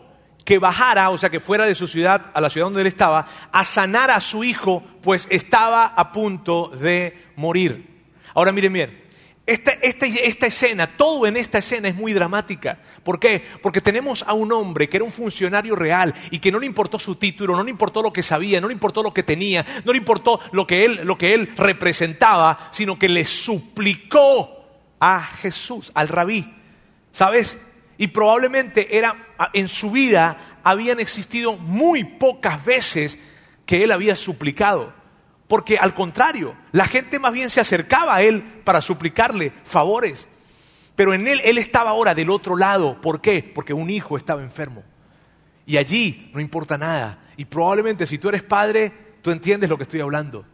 [0.47, 3.27] que bajara, o sea, que fuera de su ciudad a la ciudad donde él estaba,
[3.51, 7.85] a sanar a su hijo, pues estaba a punto de morir.
[8.33, 9.03] Ahora miren bien,
[9.45, 12.79] esta, esta, escena, todo en esta escena es muy dramática.
[13.03, 13.43] ¿Por qué?
[13.61, 16.97] Porque tenemos a un hombre que era un funcionario real y que no le importó
[16.97, 19.91] su título, no le importó lo que sabía, no le importó lo que tenía, no
[19.91, 24.65] le importó lo que él, lo que él representaba, sino que le suplicó
[25.01, 26.53] a Jesús, al rabí.
[27.11, 27.59] ¿Sabes?
[27.97, 33.17] Y probablemente era, en su vida habían existido muy pocas veces
[33.65, 34.93] que él había suplicado.
[35.47, 40.27] Porque al contrario, la gente más bien se acercaba a él para suplicarle favores.
[40.95, 42.99] Pero en él, él estaba ahora del otro lado.
[43.01, 43.51] ¿Por qué?
[43.55, 44.83] Porque un hijo estaba enfermo.
[45.65, 47.19] Y allí no importa nada.
[47.37, 50.45] Y probablemente si tú eres padre, tú entiendes lo que estoy hablando.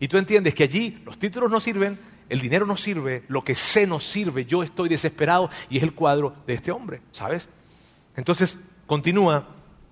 [0.00, 1.98] Y tú entiendes que allí los títulos no sirven,
[2.32, 5.92] el dinero no sirve, lo que sé no sirve, yo estoy desesperado y es el
[5.92, 7.46] cuadro de este hombre, ¿sabes?
[8.16, 9.48] Entonces continúa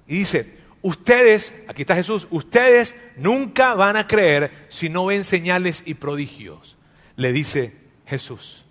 [0.09, 5.83] y dice, ustedes, aquí está Jesús, ustedes nunca van a creer si no ven señales
[5.85, 6.79] y prodigios,
[7.16, 7.76] le dice
[8.07, 8.64] Jesús.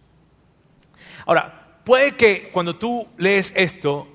[1.28, 4.08] Ahora, puede que cuando tú lees esto,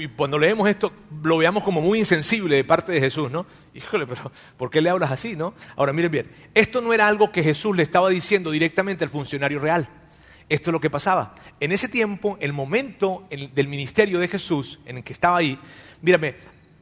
[0.00, 3.44] y cuando leemos esto, lo veamos como muy insensible de parte de Jesús, ¿no?
[3.74, 5.54] Híjole, pero ¿por qué le hablas así, no?
[5.76, 9.60] Ahora, miren bien, esto no era algo que Jesús le estaba diciendo directamente al funcionario
[9.60, 9.88] real.
[10.48, 11.34] Esto es lo que pasaba.
[11.60, 15.58] En ese tiempo, el momento del ministerio de Jesús, en el que estaba ahí,
[16.00, 16.36] mírame,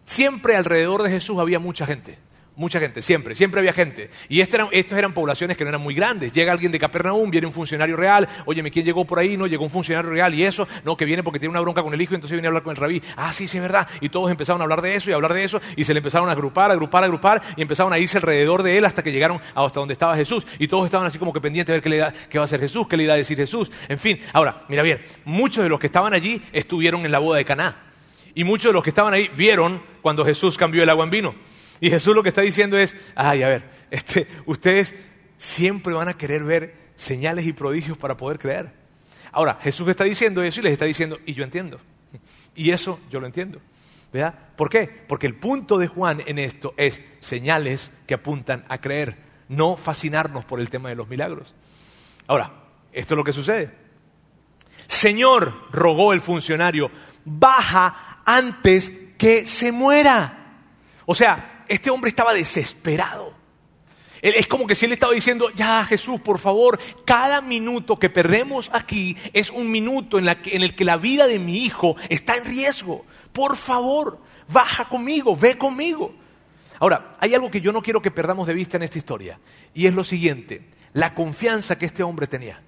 [0.05, 2.18] siempre alrededor de Jesús había mucha gente.
[2.59, 4.09] Mucha gente, siempre, siempre había gente.
[4.31, 6.33] Y estas eran, eran poblaciones que no eran muy grandes.
[6.33, 8.27] Llega alguien de Capernaum, viene un funcionario real.
[8.47, 9.37] Oye, ¿quién llegó por ahí?
[9.37, 10.66] No, llegó un funcionario real y eso.
[10.83, 12.71] No, que viene porque tiene una bronca con el hijo, entonces viene a hablar con
[12.71, 13.03] el rabí.
[13.14, 13.87] Ah, sí, sí, es verdad.
[14.01, 15.61] Y todos empezaron a hablar de eso y a hablar de eso.
[15.77, 17.42] Y se le empezaron a agrupar, a agrupar, a agrupar.
[17.57, 20.47] Y empezaron a irse alrededor de él hasta que llegaron hasta donde estaba Jesús.
[20.59, 22.61] Y todos estaban así como que pendientes de ver qué, le qué va a hacer
[22.61, 23.71] Jesús, qué le iba a decir Jesús.
[23.87, 27.37] En fin, ahora, mira bien, muchos de los que estaban allí estuvieron en la boda
[27.37, 27.83] de Caná.
[28.35, 31.35] Y muchos de los que estaban ahí vieron cuando Jesús cambió el agua en vino.
[31.81, 34.95] Y Jesús lo que está diciendo es, ay, a ver, este, ustedes
[35.37, 38.73] siempre van a querer ver señales y prodigios para poder creer.
[39.33, 41.81] Ahora, Jesús está diciendo eso y les está diciendo, y yo entiendo.
[42.55, 43.61] Y eso yo lo entiendo.
[44.12, 44.35] ¿Verdad?
[44.57, 44.89] ¿Por qué?
[45.07, 50.45] Porque el punto de Juan en esto es señales que apuntan a creer, no fascinarnos
[50.45, 51.55] por el tema de los milagros.
[52.27, 52.53] Ahora,
[52.93, 53.71] esto es lo que sucede.
[54.87, 56.91] Señor, rogó el funcionario,
[57.25, 60.62] baja antes que se muera.
[61.05, 63.35] O sea, este hombre estaba desesperado.
[64.22, 68.70] Es como que si él estaba diciendo, ya Jesús, por favor, cada minuto que perdemos
[68.72, 73.05] aquí es un minuto en, el que la vida de mi hijo está en riesgo.
[73.33, 76.14] Por favor, baja conmigo, ve conmigo.
[76.79, 79.38] Ahora, hay algo que yo no quiero que perdamos de vista en esta historia,
[79.74, 82.62] y es lo siguiente, la confianza que este hombre tenía.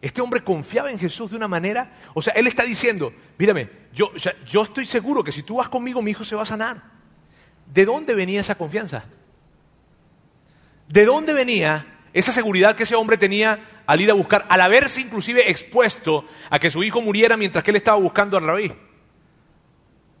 [0.00, 4.10] Este hombre confiaba en Jesús de una manera, o sea, él está diciendo, mírame, yo,
[4.46, 6.91] yo estoy seguro que si tú vas conmigo, mi hijo se va a sanar.
[7.66, 9.04] ¿De dónde venía esa confianza?
[10.88, 15.00] ¿De dónde venía esa seguridad que ese hombre tenía al ir a buscar, al haberse
[15.00, 18.72] inclusive expuesto a que su hijo muriera mientras que él estaba buscando al rabí?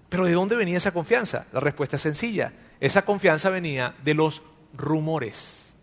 [0.08, 1.46] Pero ¿de dónde venía esa confianza?
[1.52, 2.52] La respuesta es sencilla.
[2.80, 4.42] Esa confianza venía de los
[4.74, 5.74] rumores.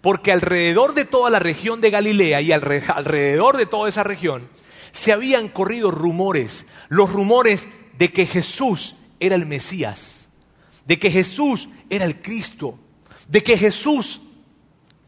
[0.00, 4.48] Porque alrededor de toda la región de Galilea y alrededor de toda esa región
[4.92, 10.17] se habían corrido rumores, los rumores de que Jesús era el Mesías
[10.88, 12.78] de que Jesús era el Cristo,
[13.28, 14.22] de que Jesús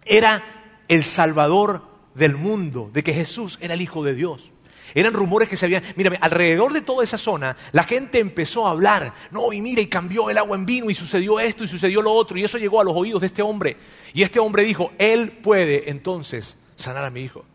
[0.05, 4.53] era el Salvador del mundo, de que Jesús era el Hijo de Dios.
[4.95, 8.73] Eran rumores que se habían, mírame, alrededor de toda esa zona, la gente empezó a
[8.73, 12.03] hablar, no, y mira, y cambió el agua en vino, y sucedió esto, y sucedió
[12.03, 13.79] lo otro, y eso llegó a los oídos de este hombre.
[14.13, 17.47] Y este hombre dijo, él puede entonces sanar a mi hijo.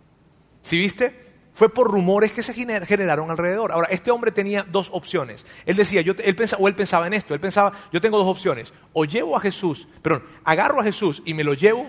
[0.64, 1.25] ¿Sí viste?
[1.56, 3.72] Fue por rumores que se generaron alrededor.
[3.72, 5.46] Ahora, este hombre tenía dos opciones.
[5.66, 8.74] Él decía, yo, él o él pensaba en esto, él pensaba, yo tengo dos opciones.
[8.92, 11.88] O llevo a Jesús, perdón, agarro a Jesús y me lo llevo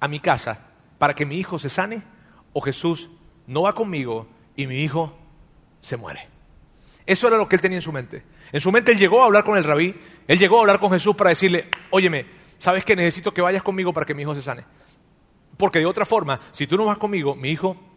[0.00, 2.02] a mi casa para que mi hijo se sane,
[2.54, 3.10] o Jesús
[3.46, 5.14] no va conmigo y mi hijo
[5.82, 6.26] se muere.
[7.04, 8.24] Eso era lo que él tenía en su mente.
[8.52, 9.94] En su mente él llegó a hablar con el rabí,
[10.26, 12.24] él llegó a hablar con Jesús para decirle, óyeme,
[12.58, 14.64] ¿sabes que necesito que vayas conmigo para que mi hijo se sane?
[15.58, 17.87] Porque de otra forma, si tú no vas conmigo, mi hijo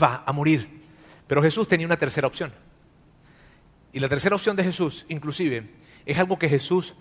[0.00, 0.80] va a morir.
[1.26, 2.52] Pero Jesús tenía una tercera opción.
[3.92, 5.70] Y la tercera opción de Jesús, inclusive,
[6.06, 6.94] es algo que Jesús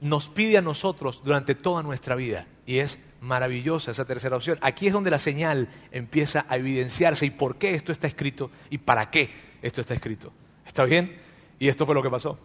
[0.00, 2.46] nos pide a nosotros durante toda nuestra vida.
[2.66, 4.58] Y es maravillosa esa tercera opción.
[4.60, 8.78] Aquí es donde la señal empieza a evidenciarse y por qué esto está escrito y
[8.78, 9.30] para qué
[9.62, 10.32] esto está escrito.
[10.66, 11.20] ¿Está bien?
[11.58, 12.38] Y esto fue lo que pasó.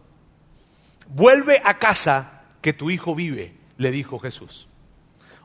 [1.07, 4.67] Vuelve a casa que tu hijo vive, le dijo Jesús.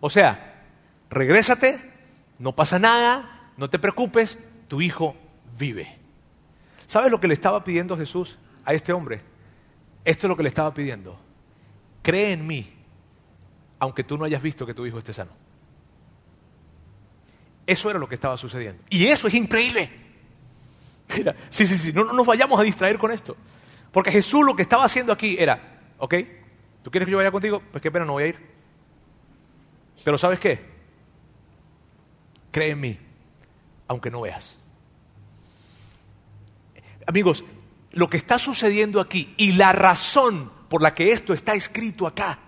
[0.00, 0.62] O sea,
[1.10, 1.90] regrésate,
[2.38, 4.38] no pasa nada, no te preocupes,
[4.68, 5.16] tu hijo
[5.58, 5.98] vive.
[6.86, 9.22] ¿Sabes lo que le estaba pidiendo Jesús a este hombre?
[10.04, 11.18] Esto es lo que le estaba pidiendo.
[12.02, 12.70] Cree en mí,
[13.78, 15.32] aunque tú no hayas visto que tu hijo esté sano.
[17.66, 18.82] Eso era lo que estaba sucediendo.
[18.90, 19.90] Y eso es increíble.
[21.16, 23.36] Mira, sí, sí, sí, no, no nos vayamos a distraer con esto.
[23.90, 26.14] Porque Jesús lo que estaba haciendo aquí era, ¿ok?
[26.82, 27.62] ¿Tú quieres que yo vaya contigo?
[27.70, 28.38] Pues qué pena, no voy a ir.
[30.04, 30.60] Pero ¿sabes qué?
[32.50, 32.98] Cree en mí,
[33.88, 34.58] aunque no veas.
[37.06, 37.44] Amigos,
[37.92, 42.38] lo que está sucediendo aquí y la razón por la que esto está escrito acá.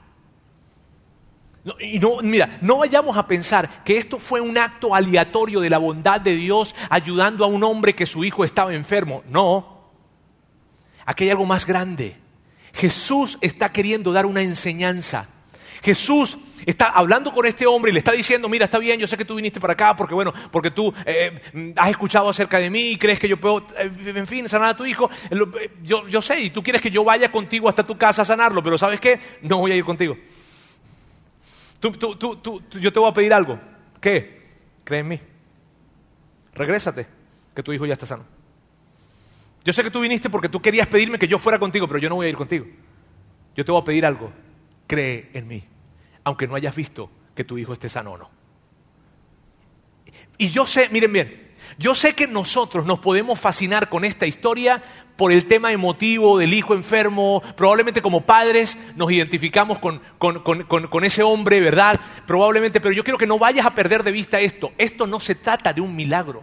[1.81, 5.79] y no, mira, no vayamos a pensar que esto fue un acto aleatorio de la
[5.79, 9.23] bondad de Dios ayudando a un hombre que su hijo estaba enfermo.
[9.29, 9.91] No.
[11.05, 12.17] Aquí hay algo más grande.
[12.73, 15.29] Jesús está queriendo dar una enseñanza.
[15.83, 19.17] Jesús está hablando con este hombre y le está diciendo, mira, está bien, yo sé
[19.17, 22.93] que tú viniste para acá porque, bueno, porque tú eh, has escuchado acerca de mí
[22.93, 25.11] y crees que yo puedo, eh, en fin, sanar a tu hijo.
[25.31, 28.25] Eh, yo, yo sé, y tú quieres que yo vaya contigo hasta tu casa a
[28.25, 29.21] sanarlo, pero ¿sabes qué?
[29.43, 30.17] No voy a ir contigo.
[31.81, 33.59] Tú, tú, tú, yo te voy a pedir algo.
[34.01, 34.43] ¿Qué?
[34.85, 35.21] Cree en mí.
[36.55, 37.07] Regrésate,
[37.55, 38.25] que tu hijo ya está sano.
[39.65, 42.09] Yo sé que tú viniste porque tú querías pedirme que yo fuera contigo, pero yo
[42.09, 42.67] no voy a ir contigo.
[43.57, 44.33] Yo te voy a pedir algo.
[44.87, 45.65] Cree en mí,
[46.27, 48.31] aunque no hayas visto que tu hijo esté sano o no.
[50.39, 54.83] Y yo sé, miren bien, yo sé que nosotros nos podemos fascinar con esta historia
[55.15, 57.45] por el tema emotivo del hijo enfermo.
[57.57, 62.01] Probablemente como padres nos identificamos con, con, ese hombre, ¿verdad?
[62.27, 64.73] Probablemente, pero yo quiero que no vayas a perder de vista esto.
[64.79, 66.43] Esto no se trata de un milagro.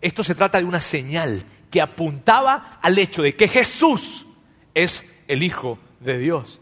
[0.00, 4.24] Esto se trata de una señal que apuntaba al hecho de que Jesús
[4.72, 6.61] es el Hijo de Dios.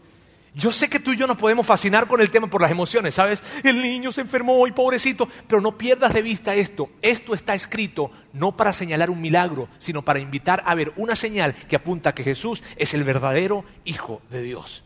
[0.53, 3.15] Yo sé que tú y yo nos podemos fascinar con el tema por las emociones,
[3.15, 3.41] ¿sabes?
[3.63, 6.89] El niño se enfermó y pobrecito, pero no pierdas de vista esto.
[7.01, 11.55] Esto está escrito no para señalar un milagro, sino para invitar a ver una señal
[11.55, 14.83] que apunta a que Jesús es el verdadero Hijo de Dios.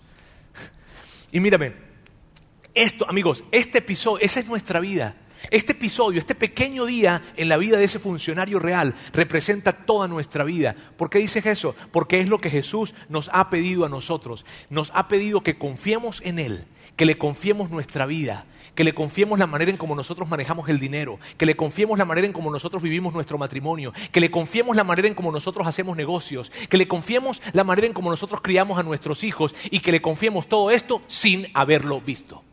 [1.31, 1.73] Y mírame,
[2.75, 5.15] esto, amigos, este episodio, esa es nuestra vida.
[5.51, 10.43] Este episodio, este pequeño día en la vida de ese funcionario real representa toda nuestra
[10.43, 10.75] vida.
[10.97, 11.75] ¿Por qué dices eso?
[11.91, 14.45] Porque es lo que Jesús nos ha pedido a nosotros.
[14.69, 18.45] Nos ha pedido que confiemos en Él, que le confiemos nuestra vida,
[18.75, 22.05] que le confiemos la manera en cómo nosotros manejamos el dinero, que le confiemos la
[22.05, 25.65] manera en cómo nosotros vivimos nuestro matrimonio, que le confiemos la manera en cómo nosotros
[25.65, 29.79] hacemos negocios, que le confiemos la manera en cómo nosotros criamos a nuestros hijos y
[29.79, 32.43] que le confiemos todo esto sin haberlo visto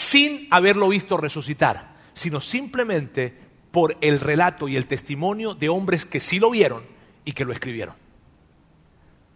[0.00, 3.34] sin haberlo visto resucitar, sino simplemente
[3.70, 6.84] por el relato y el testimonio de hombres que sí lo vieron
[7.26, 7.96] y que lo escribieron.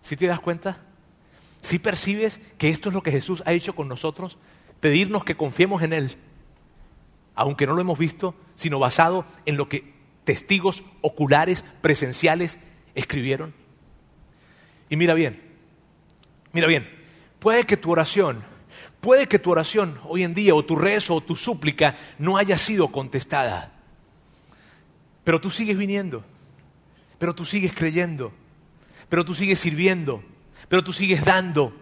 [0.00, 0.82] ¿Sí te das cuenta?
[1.60, 4.38] ¿Sí percibes que esto es lo que Jesús ha hecho con nosotros?
[4.80, 6.16] Pedirnos que confiemos en Él,
[7.34, 9.92] aunque no lo hemos visto, sino basado en lo que
[10.24, 12.58] testigos oculares, presenciales,
[12.94, 13.52] escribieron.
[14.88, 15.42] Y mira bien,
[16.52, 16.88] mira bien,
[17.38, 18.53] puede que tu oración
[19.04, 22.56] Puede que tu oración hoy en día o tu rezo o tu súplica no haya
[22.56, 23.70] sido contestada,
[25.24, 26.24] pero tú sigues viniendo,
[27.18, 28.32] pero tú sigues creyendo,
[29.10, 30.24] pero tú sigues sirviendo,
[30.70, 31.74] pero tú sigues dando,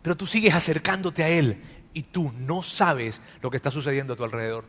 [0.00, 4.16] pero tú sigues acercándote a Él y tú no sabes lo que está sucediendo a
[4.16, 4.64] tu alrededor.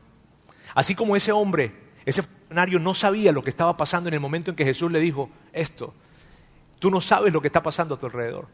[0.76, 4.52] Así como ese hombre, ese funcionario no sabía lo que estaba pasando en el momento
[4.52, 5.94] en que Jesús le dijo esto,
[6.80, 8.50] tú no sabes lo que está pasando a tu alrededor.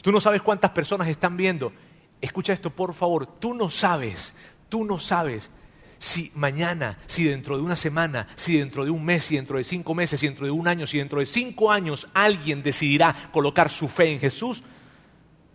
[0.00, 1.72] Tú no sabes cuántas personas están viendo
[2.20, 4.34] escucha esto por favor, tú no sabes,
[4.68, 5.50] tú no sabes
[5.98, 9.64] si mañana, si dentro de una semana, si dentro de un mes, si dentro de
[9.64, 13.70] cinco meses, si dentro de un año, si dentro de cinco años alguien decidirá colocar
[13.70, 14.62] su fe en Jesús,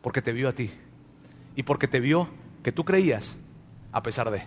[0.02, 0.72] porque te vio a ti
[1.56, 2.28] y porque te vio
[2.64, 3.36] que tú creías
[3.92, 4.44] a pesar de.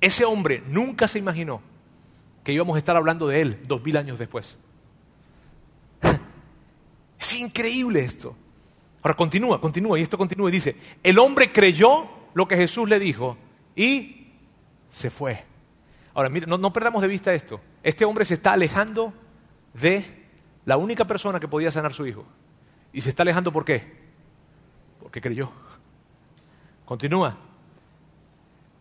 [0.00, 1.62] Ese hombre nunca se imaginó
[2.44, 4.56] que íbamos a estar hablando de él dos mil años después.
[7.18, 8.36] Es increíble esto.
[9.02, 12.98] Ahora continúa, continúa, y esto continúa y dice, el hombre creyó lo que Jesús le
[12.98, 13.36] dijo
[13.74, 14.28] y
[14.88, 15.44] se fue.
[16.14, 17.60] Ahora, mire, no, no perdamos de vista esto.
[17.82, 19.12] Este hombre se está alejando
[19.74, 20.04] de
[20.64, 22.24] la única persona que podía sanar a su hijo.
[22.92, 24.00] ¿Y se está alejando por qué?
[25.00, 25.50] Porque creyó.
[26.84, 27.38] Continúa.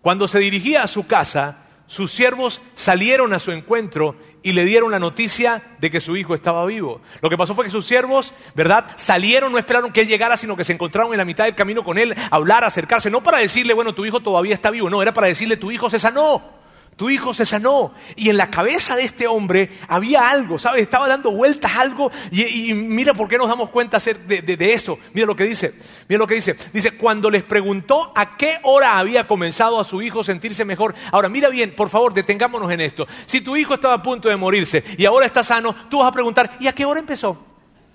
[0.01, 4.91] Cuando se dirigía a su casa, sus siervos salieron a su encuentro y le dieron
[4.91, 7.01] la noticia de que su hijo estaba vivo.
[7.21, 8.85] Lo que pasó fue que sus siervos, ¿verdad?
[8.95, 11.83] Salieron, no esperaron que él llegara, sino que se encontraron en la mitad del camino
[11.83, 15.13] con él, hablar, acercarse, no para decirle, bueno, tu hijo todavía está vivo, no, era
[15.13, 16.60] para decirle, tu hijo se sanó
[17.01, 17.95] tu hijo se sanó.
[18.15, 20.83] Y en la cabeza de este hombre había algo, ¿sabes?
[20.83, 22.11] Estaba dando vueltas algo.
[22.29, 24.99] Y, mira por qué nos damos cuenta de, de, eso.
[25.11, 25.73] Mira lo que dice.
[26.07, 26.55] Mira lo que dice.
[26.71, 30.93] Dice, cuando les preguntó a qué hora había comenzado a su hijo sentirse mejor.
[31.11, 33.07] Ahora, mira bien, por favor, detengámonos en esto.
[33.25, 36.11] Si tu hijo estaba a punto de morirse y ahora está sano, tú vas a
[36.11, 37.47] preguntar, ¿y a qué hora empezó?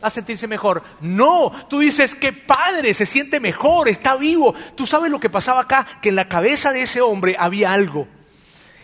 [0.02, 0.82] a sentirse mejor.
[1.00, 4.52] No, tú dices que padre se siente mejor, está vivo.
[4.74, 8.08] Tú sabes lo que pasaba acá, que en la cabeza de ese hombre había algo.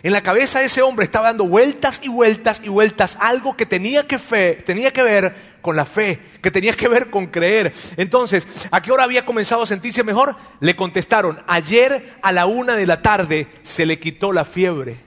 [0.03, 3.65] En la cabeza de ese hombre estaba dando vueltas y vueltas y vueltas algo que
[3.65, 7.73] tenía que, fe, tenía que ver con la fe, que tenía que ver con creer.
[7.95, 10.35] Entonces, ¿a qué hora había comenzado a sentirse mejor?
[10.59, 14.97] Le contestaron, ayer a la una de la tarde se le quitó la fiebre.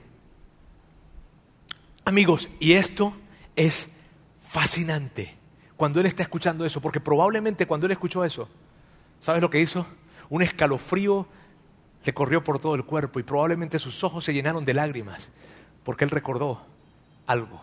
[2.06, 3.14] Amigos, y esto
[3.54, 3.90] es
[4.48, 5.36] fascinante
[5.76, 8.48] cuando él está escuchando eso, porque probablemente cuando él escuchó eso,
[9.20, 9.86] ¿sabes lo que hizo?
[10.30, 11.28] Un escalofrío
[12.06, 15.28] le corrió por todo el cuerpo y probablemente sus ojos se llenaron de lágrimas
[15.82, 16.64] porque él recordó
[17.26, 17.60] algo.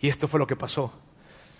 [0.00, 0.92] Y esto fue lo que pasó.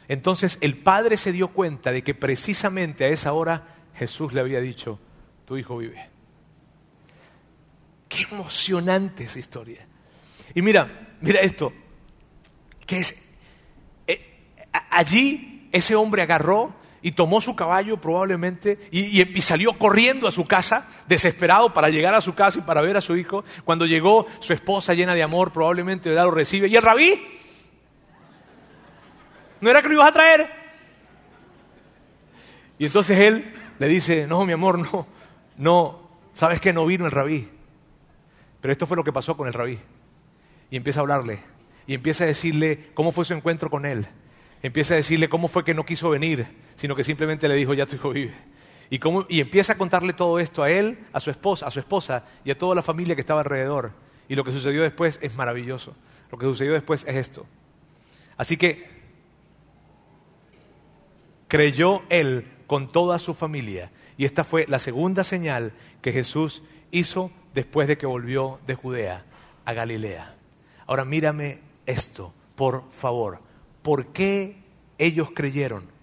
[0.08, 4.60] Entonces el padre se dio cuenta de que precisamente a esa hora Jesús le había
[4.60, 4.98] dicho,
[5.44, 6.10] tu hijo vive.
[8.08, 9.86] Qué emocionante esa historia.
[10.56, 11.72] Y mira, mira esto,
[12.84, 13.14] que es,
[14.08, 14.56] eh,
[14.90, 20.44] allí ese hombre agarró y tomó su caballo probablemente y, y, salió corriendo a su
[20.44, 23.44] casa, desesperado para llegar a su casa y para ver a su hijo.
[23.64, 26.68] Cuando llegó su esposa llena de amor, probablemente lo recibe.
[26.68, 27.22] ¿Y el rabí?
[29.60, 30.50] ¿No era que lo ibas a traer?
[32.78, 35.06] Y entonces él le dice, no, mi amor, no,
[35.56, 37.48] no, ¿sabes que no vino el rabí?
[38.60, 39.78] Pero esto fue lo que pasó con el rabí.
[40.70, 41.40] Y empieza a hablarle,
[41.86, 44.06] y empieza a decirle cómo fue su encuentro con él.
[44.62, 47.86] Empieza a decirle cómo fue que no quiso venir, sino que simplemente le dijo, ya
[47.86, 48.34] tu hijo vive.
[48.90, 52.24] Y, y empieza a contarle todo esto a él, a su esposa, a su esposa
[52.44, 53.92] y a toda la familia que estaba alrededor.
[54.28, 55.94] Y lo que sucedió después es maravilloso.
[56.30, 57.46] Lo que sucedió después es esto.
[58.36, 58.88] Así que
[61.48, 63.90] creyó él con toda su familia.
[64.16, 65.72] Y esta fue la segunda señal
[66.02, 69.24] que Jesús hizo después de que volvió de Judea
[69.64, 70.34] a Galilea.
[70.86, 73.40] Ahora mírame esto, por favor.
[73.82, 74.62] ¿Por qué
[74.98, 75.95] ellos creyeron?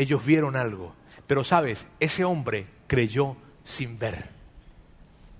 [0.00, 0.94] Ellos vieron algo.
[1.26, 4.30] Pero sabes, ese hombre creyó sin ver.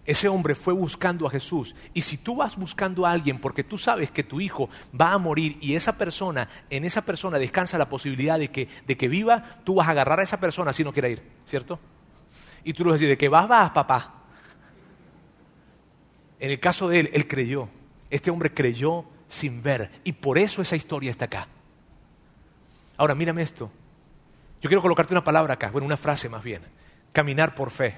[0.04, 1.74] Ese hombre fue buscando a Jesús.
[1.94, 5.18] Y si tú vas buscando a alguien porque tú sabes que tu hijo va a
[5.18, 9.62] morir y esa persona, en esa persona descansa la posibilidad de que, de que viva,
[9.64, 11.80] tú vas a agarrar a esa persona si no quiere ir, ¿cierto?
[12.62, 14.12] Y tú le vas a decir, de que vas, vas, papá.
[16.38, 17.70] En el caso de él, él creyó.
[18.10, 19.90] Este hombre creyó sin ver.
[20.04, 21.48] Y por eso esa historia está acá.
[22.98, 23.70] Ahora, mírame esto.
[24.60, 26.62] Yo quiero colocarte una palabra acá, bueno, una frase más bien.
[27.12, 27.96] Caminar por fe.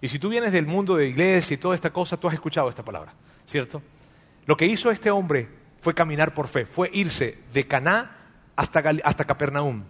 [0.00, 2.68] Y si tú vienes del mundo de iglesia y toda esta cosa, tú has escuchado
[2.68, 3.14] esta palabra,
[3.46, 3.82] ¿cierto?
[4.44, 5.48] Lo que hizo este hombre
[5.80, 8.16] fue caminar por fe, fue irse de Caná
[8.56, 9.84] hasta, hasta Capernaum,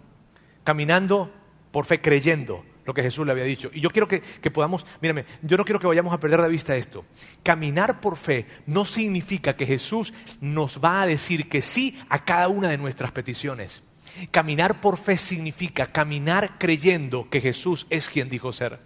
[0.63, 1.31] caminando
[1.71, 3.69] por fe, creyendo lo que Jesús le había dicho.
[3.73, 6.47] Y yo quiero que, que, podamos, mírame, yo no quiero que vayamos a perder de
[6.47, 7.03] vista esto.
[7.43, 12.47] Caminar por fe no significa que Jesús nos va a decir que sí a cada
[12.47, 13.83] una de nuestras peticiones.
[14.31, 18.79] Caminar por fe significa caminar creyendo que Jesús es quien dijo ser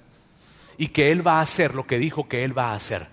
[0.78, 3.08] y que Él va a hacer lo que dijo que Él va a hacer.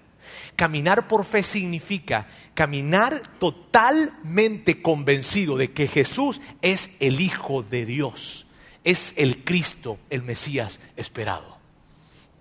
[0.56, 8.46] Caminar por fe significa caminar totalmente convencido de que Jesús es el Hijo de Dios,
[8.84, 11.56] es el Cristo, el Mesías esperado.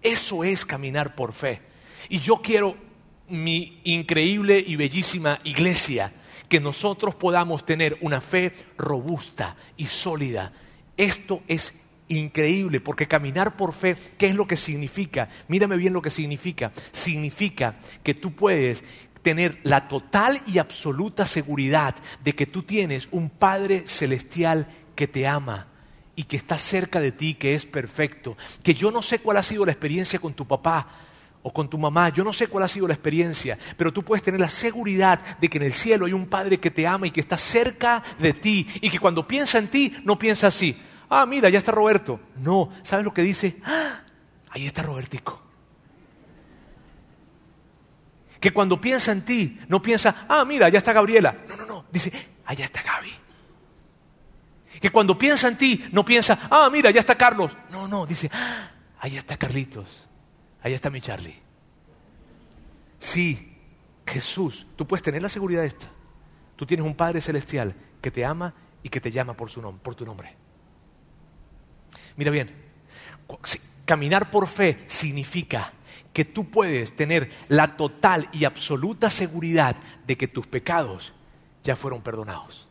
[0.02, 1.62] Eso es caminar por fe.
[2.10, 2.76] Y yo quiero,
[3.30, 6.14] mi increíble y bellísima iglesia,
[6.50, 10.54] que nosotros podamos tener una fe robusta y sólida.
[10.96, 11.74] Esto es
[12.10, 15.30] increíble, porque caminar por fe, ¿qué es lo que significa?
[15.48, 16.72] Mírame bien lo que significa.
[16.92, 18.84] Significa que tú puedes
[19.22, 25.28] tener la total y absoluta seguridad de que tú tienes un Padre celestial que te
[25.28, 25.68] ama
[26.16, 28.38] y que está cerca de ti, que es perfecto.
[28.64, 30.88] Que yo no sé cuál ha sido la experiencia con tu papá
[31.48, 34.22] o con tu mamá, yo no sé cuál ha sido la experiencia, pero tú puedes
[34.22, 37.12] tener la seguridad de que en el cielo hay un Padre que te ama y
[37.12, 40.78] que está cerca de ti y que cuando piensa en ti no piensa así,
[41.10, 42.20] ah, mira, ya está Roberto.
[42.36, 43.62] No, ¿sabes lo que dice?
[43.64, 44.02] ¡Ah!
[44.50, 45.42] ahí está Robertico.
[48.42, 51.34] Que cuando piensa en ti, no piensa, ah, mira, ya está Gabriela.
[51.48, 52.12] No, no, no, dice,
[52.44, 53.14] allá está Gaby.
[54.82, 57.56] Que cuando piensa en ti, no piensa, ah, mira, ya está Carlos.
[57.72, 58.70] No, no, dice, ah,
[59.00, 60.07] allá está Carlitos.
[60.62, 61.40] Allá está mi Charlie.
[63.00, 63.58] Sí,
[64.06, 65.88] Jesús, tú puedes tener la seguridad esta.
[66.56, 69.96] Tú tienes un Padre Celestial que te ama y que te llama por, su por
[69.96, 70.36] tu nombre.
[72.16, 72.52] Mira bien,
[73.86, 75.74] caminar por fe significa
[76.14, 79.76] que tú puedes tener la total y absoluta seguridad
[80.08, 81.14] de que tus pecados
[81.64, 82.68] ya fueron perdonados.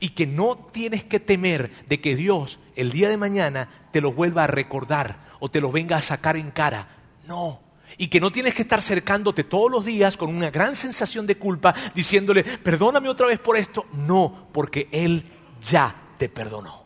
[0.00, 4.12] Y que no tienes que temer de que Dios el día de mañana te lo
[4.12, 6.88] vuelva a recordar o te lo venga a sacar en cara.
[7.26, 7.60] No.
[7.98, 11.38] Y que no tienes que estar cercándote todos los días con una gran sensación de
[11.38, 13.86] culpa diciéndole, perdóname otra vez por esto.
[13.92, 15.24] No, porque Él
[15.62, 16.84] ya te perdonó.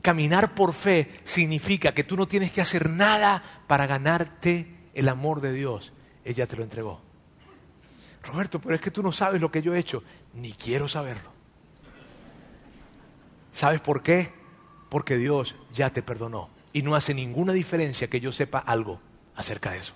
[0.00, 5.40] Caminar por fe significa que tú no tienes que hacer nada para ganarte el amor
[5.40, 5.92] de Dios.
[6.24, 7.00] Ella te lo entregó.
[8.24, 10.02] Roberto, pero es que tú no sabes lo que yo he hecho.
[10.34, 11.30] Ni quiero saberlo.
[13.52, 14.32] ¿Sabes por qué?
[14.88, 16.48] Porque Dios ya te perdonó.
[16.72, 19.00] Y no hace ninguna diferencia que yo sepa algo
[19.36, 19.94] acerca de eso.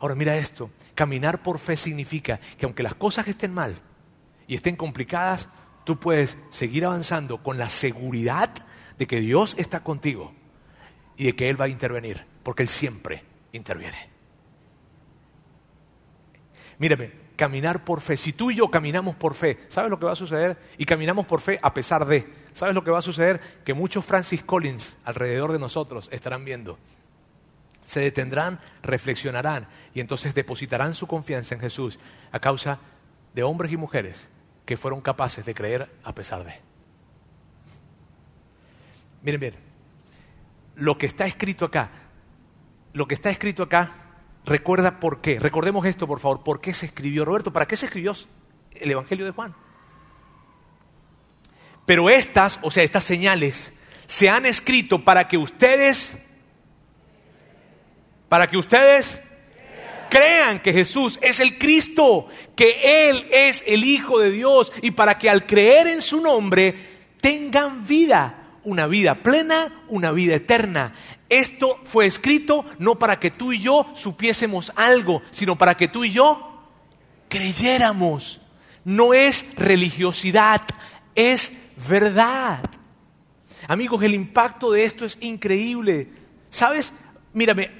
[0.00, 0.70] Ahora mira esto.
[0.94, 3.76] Caminar por fe significa que aunque las cosas estén mal
[4.46, 5.48] y estén complicadas,
[5.84, 8.50] tú puedes seguir avanzando con la seguridad
[8.98, 10.32] de que Dios está contigo
[11.16, 14.10] y de que Él va a intervenir, porque Él siempre interviene.
[16.78, 18.16] Mírame, caminar por fe.
[18.16, 20.58] Si tú y yo caminamos por fe, ¿sabes lo que va a suceder?
[20.78, 22.43] Y caminamos por fe a pesar de.
[22.54, 23.40] ¿Sabes lo que va a suceder?
[23.64, 26.78] Que muchos Francis Collins alrededor de nosotros estarán viendo.
[27.84, 31.98] Se detendrán, reflexionarán y entonces depositarán su confianza en Jesús
[32.30, 32.78] a causa
[33.34, 34.28] de hombres y mujeres
[34.64, 36.54] que fueron capaces de creer a pesar de.
[39.22, 39.54] Miren bien,
[40.76, 41.90] lo que está escrito acá,
[42.92, 43.92] lo que está escrito acá,
[44.44, 45.40] recuerda por qué.
[45.40, 46.44] Recordemos esto, por favor.
[46.44, 47.52] ¿Por qué se escribió, Roberto?
[47.52, 48.14] ¿Para qué se escribió
[48.72, 49.54] el Evangelio de Juan?
[51.86, 53.72] Pero estas, o sea, estas señales,
[54.06, 56.16] se han escrito para que ustedes,
[58.28, 59.20] para que ustedes
[60.08, 65.18] crean que Jesús es el Cristo, que Él es el Hijo de Dios y para
[65.18, 66.74] que al creer en su nombre
[67.20, 70.94] tengan vida una vida plena, una vida eterna.
[71.28, 76.04] Esto fue escrito no para que tú y yo supiésemos algo, sino para que tú
[76.04, 76.62] y yo
[77.28, 78.40] creyéramos.
[78.84, 80.62] No es religiosidad,
[81.14, 81.52] es
[81.88, 82.62] verdad.
[83.68, 86.08] Amigos, el impacto de esto es increíble.
[86.50, 86.92] ¿Sabes?
[87.32, 87.70] Mírame,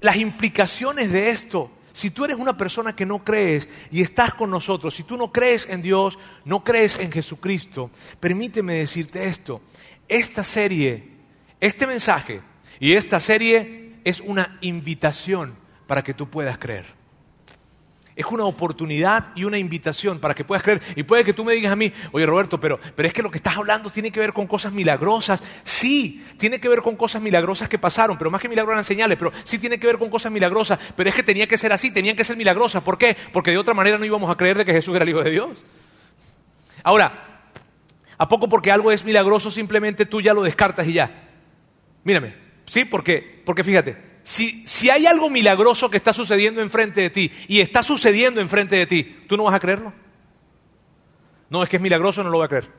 [0.00, 1.70] las implicaciones de esto.
[1.92, 5.32] Si tú eres una persona que no crees y estás con nosotros, si tú no
[5.32, 9.60] crees en Dios, no crees en Jesucristo, permíteme decirte esto
[10.08, 11.04] esta serie,
[11.60, 12.40] este mensaje
[12.80, 15.54] y esta serie es una invitación
[15.86, 16.97] para que tú puedas creer.
[18.18, 20.82] Es una oportunidad y una invitación para que puedas creer.
[20.96, 23.30] Y puede que tú me digas a mí, oye Roberto, pero, pero es que lo
[23.30, 25.42] que estás hablando tiene que ver con cosas milagrosas.
[25.62, 29.16] Sí, tiene que ver con cosas milagrosas que pasaron, pero más que milagros eran señales,
[29.16, 30.78] pero sí tiene que ver con cosas milagrosas.
[30.96, 32.82] Pero es que tenía que ser así, tenían que ser milagrosas.
[32.82, 33.16] ¿Por qué?
[33.32, 35.30] Porque de otra manera no íbamos a creer de que Jesús era el Hijo de
[35.30, 35.64] Dios.
[36.82, 37.28] Ahora,
[38.18, 41.28] ¿A poco porque algo es milagroso simplemente tú ya lo descartas y ya?
[42.02, 42.34] Mírame,
[42.66, 42.84] ¿sí?
[42.84, 43.96] Porque, porque fíjate,
[44.28, 48.76] si, si hay algo milagroso que está sucediendo enfrente de ti y está sucediendo enfrente
[48.76, 49.94] de ti, ¿tú no vas a creerlo?
[51.48, 52.70] No, es que es milagroso, no lo voy a creer.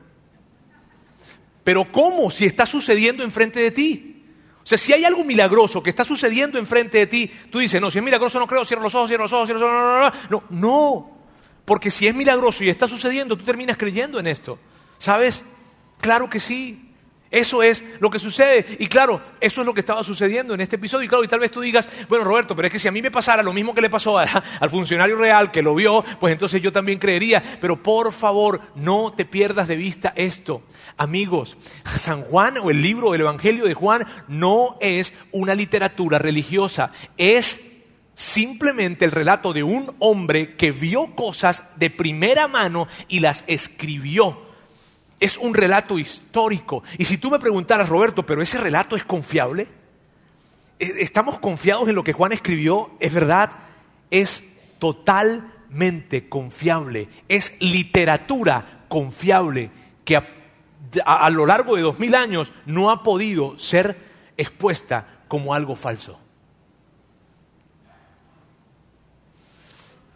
[1.64, 4.24] Pero ¿cómo si está sucediendo enfrente de ti?
[4.62, 7.90] O sea, si hay algo milagroso que está sucediendo enfrente de ti, tú dices, no,
[7.90, 10.38] si es milagroso no creo, cierro los ojos, cierro los ojos, cierro los ojos, no,
[10.38, 11.18] no, no, no.
[11.64, 14.60] Porque si es milagroso y está sucediendo, tú terminas creyendo en esto.
[14.98, 15.42] ¿Sabes?
[16.00, 16.89] Claro que sí.
[17.30, 18.66] Eso es lo que sucede.
[18.80, 21.04] Y claro, eso es lo que estaba sucediendo en este episodio.
[21.04, 23.00] Y claro, y tal vez tú digas, bueno, Roberto, pero es que si a mí
[23.00, 24.18] me pasara lo mismo que le pasó
[24.60, 27.40] al funcionario real que lo vio, pues entonces yo también creería.
[27.60, 30.62] Pero por favor, no te pierdas de vista esto.
[30.96, 31.56] Amigos,
[31.96, 36.90] San Juan o el libro del Evangelio de Juan no es una literatura religiosa.
[37.16, 37.60] Es
[38.14, 44.49] simplemente el relato de un hombre que vio cosas de primera mano y las escribió
[45.20, 46.82] es un relato histórico.
[46.98, 49.68] Y si tú me preguntaras, Roberto, ¿pero ese relato es confiable?
[50.78, 52.90] ¿E-, ¿Estamos confiados en lo que Juan escribió?
[52.98, 53.50] Es verdad,
[54.10, 54.42] es
[54.78, 57.08] totalmente confiable.
[57.28, 59.70] Es literatura confiable
[60.04, 60.16] que
[61.04, 63.96] a, lo largo de dos mil años no ha podido ser
[64.36, 66.18] expuesta como algo falso.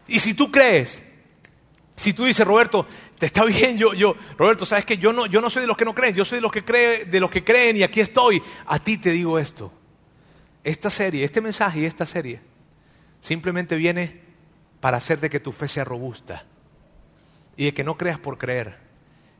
[0.06, 1.02] Y si tú crees,
[1.96, 2.86] si tú dices, Roberto,
[3.26, 5.84] está bien, yo, yo, Roberto, sabes que yo no, yo no soy de los que
[5.84, 8.42] no creen, yo soy de los que creen, de los que creen y aquí estoy.
[8.66, 9.72] A ti te digo esto.
[10.62, 12.40] Esta serie, este mensaje y esta serie
[13.20, 14.22] simplemente viene
[14.80, 16.44] para hacer de que tu fe sea robusta
[17.56, 18.78] y de que no creas por creer.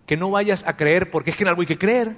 [0.06, 2.16] Que no vayas a creer porque es que en algo hay que creer,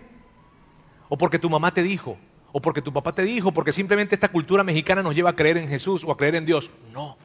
[1.08, 2.18] o porque tu mamá te dijo,
[2.52, 5.58] o porque tu papá te dijo, porque simplemente esta cultura mexicana nos lleva a creer
[5.58, 6.70] en Jesús o a creer en Dios.
[6.92, 7.16] No,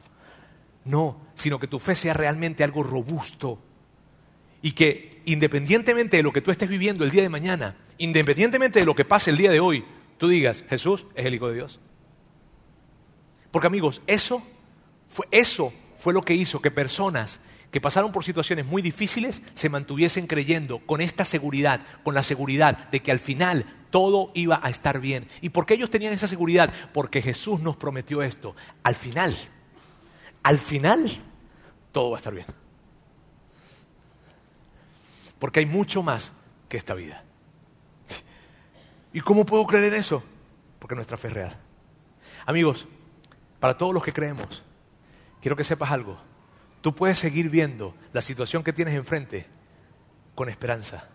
[0.84, 3.58] no, sino que tu fe sea realmente algo robusto,
[4.62, 8.86] y que independientemente de lo que tú estés viviendo el día de mañana, independientemente de
[8.86, 9.84] lo que pase el día de hoy,
[10.18, 11.80] tú digas, Jesús es el Hijo de Dios.
[13.50, 14.42] Porque amigos, eso
[15.08, 17.40] fue, eso fue lo que hizo que personas
[17.70, 22.90] que pasaron por situaciones muy difíciles se mantuviesen creyendo con esta seguridad, con la seguridad
[22.90, 25.28] de que al final todo iba a estar bien.
[25.40, 26.72] ¿Y por qué ellos tenían esa seguridad?
[26.92, 28.54] Porque Jesús nos prometió esto.
[28.82, 29.36] Al final,
[30.42, 31.22] al final,
[31.92, 32.46] todo va a estar bien.
[35.42, 36.32] Porque hay mucho más
[36.68, 37.24] que esta vida.
[39.12, 40.22] ¿Y cómo puedo creer en eso?
[40.78, 41.56] Porque nuestra fe es real.
[42.46, 42.86] Amigos,
[43.58, 44.62] para todos los que creemos,
[45.40, 46.16] quiero que sepas algo.
[46.80, 49.46] Tú puedes seguir viendo la situación que tienes enfrente
[50.36, 51.08] con esperanza,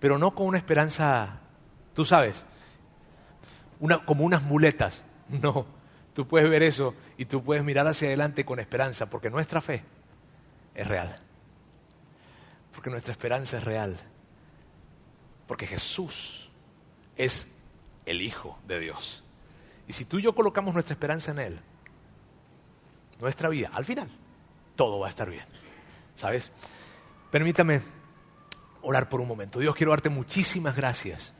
[0.00, 1.38] pero no con una esperanza,
[1.94, 2.44] tú sabes,
[4.04, 5.04] como unas muletas.
[5.28, 5.64] No,
[6.12, 9.84] tú puedes ver eso y tú puedes mirar hacia adelante con esperanza, porque nuestra fe
[10.74, 11.20] es real.
[12.74, 13.96] Porque nuestra esperanza es real.
[15.46, 16.50] Porque Jesús
[17.16, 17.46] es
[18.06, 19.22] el Hijo de Dios.
[19.86, 21.60] Y si tú y yo colocamos nuestra esperanza en Él,
[23.20, 24.08] nuestra vida, al final,
[24.76, 25.44] todo va a estar bien.
[26.14, 26.50] ¿Sabes?
[27.30, 27.82] Permítame
[28.82, 29.58] orar por un momento.
[29.58, 31.32] Dios, quiero darte muchísimas gracias.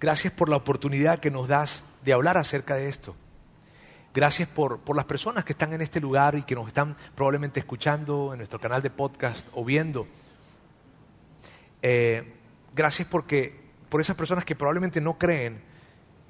[0.00, 3.16] Gracias por la oportunidad que nos das de hablar acerca de esto.
[4.12, 7.58] Gracias por, por, las personas que están en este lugar y que nos están probablemente
[7.58, 10.06] escuchando en nuestro canal de podcast o viendo.
[11.86, 12.24] Eh,
[12.74, 13.52] gracias porque,
[13.90, 15.60] por esas personas que probablemente no creen.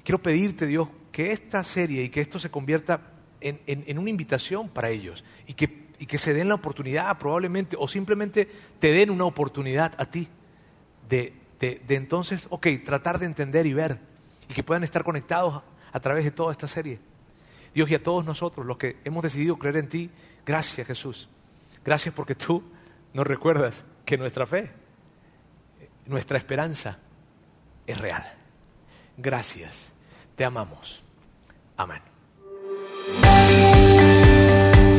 [0.03, 2.99] Quiero pedirte, Dios, que esta serie y que esto se convierta
[3.39, 7.77] en, en, una invitación para ellos y que, y que se den la oportunidad probablemente
[7.79, 8.49] o simplemente
[8.79, 10.27] te den una oportunidad a ti
[11.07, 11.31] de,
[11.61, 13.97] de, de entonces, ok, tratar de entender y ver
[14.49, 16.99] y que puedan estar conectados a través de toda esta serie.
[17.73, 20.09] Dios y a todos nosotros, los que hemos decidido creer en ti,
[20.45, 21.29] gracias Jesús.
[21.85, 22.61] Gracias porque tú
[23.13, 24.83] nos recuerdas que nuestra fe,
[26.05, 26.97] nuestra esperanza
[27.87, 28.23] es real.
[29.17, 29.91] Gracias.
[30.35, 31.01] Te amamos.
[31.77, 32.01] Amén.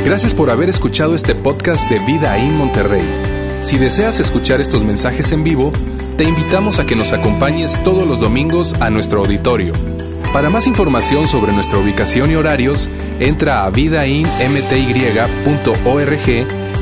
[0.05, 3.05] Gracias por haber escuchado este podcast de Vida en Monterrey.
[3.63, 5.73] Si deseas escuchar estos mensajes en vivo,
[6.17, 9.73] te invitamos a que nos acompañes todos los domingos a nuestro auditorio.
[10.33, 12.89] Para más información sobre nuestra ubicación y horarios,
[13.19, 16.66] entra a vidainmty.org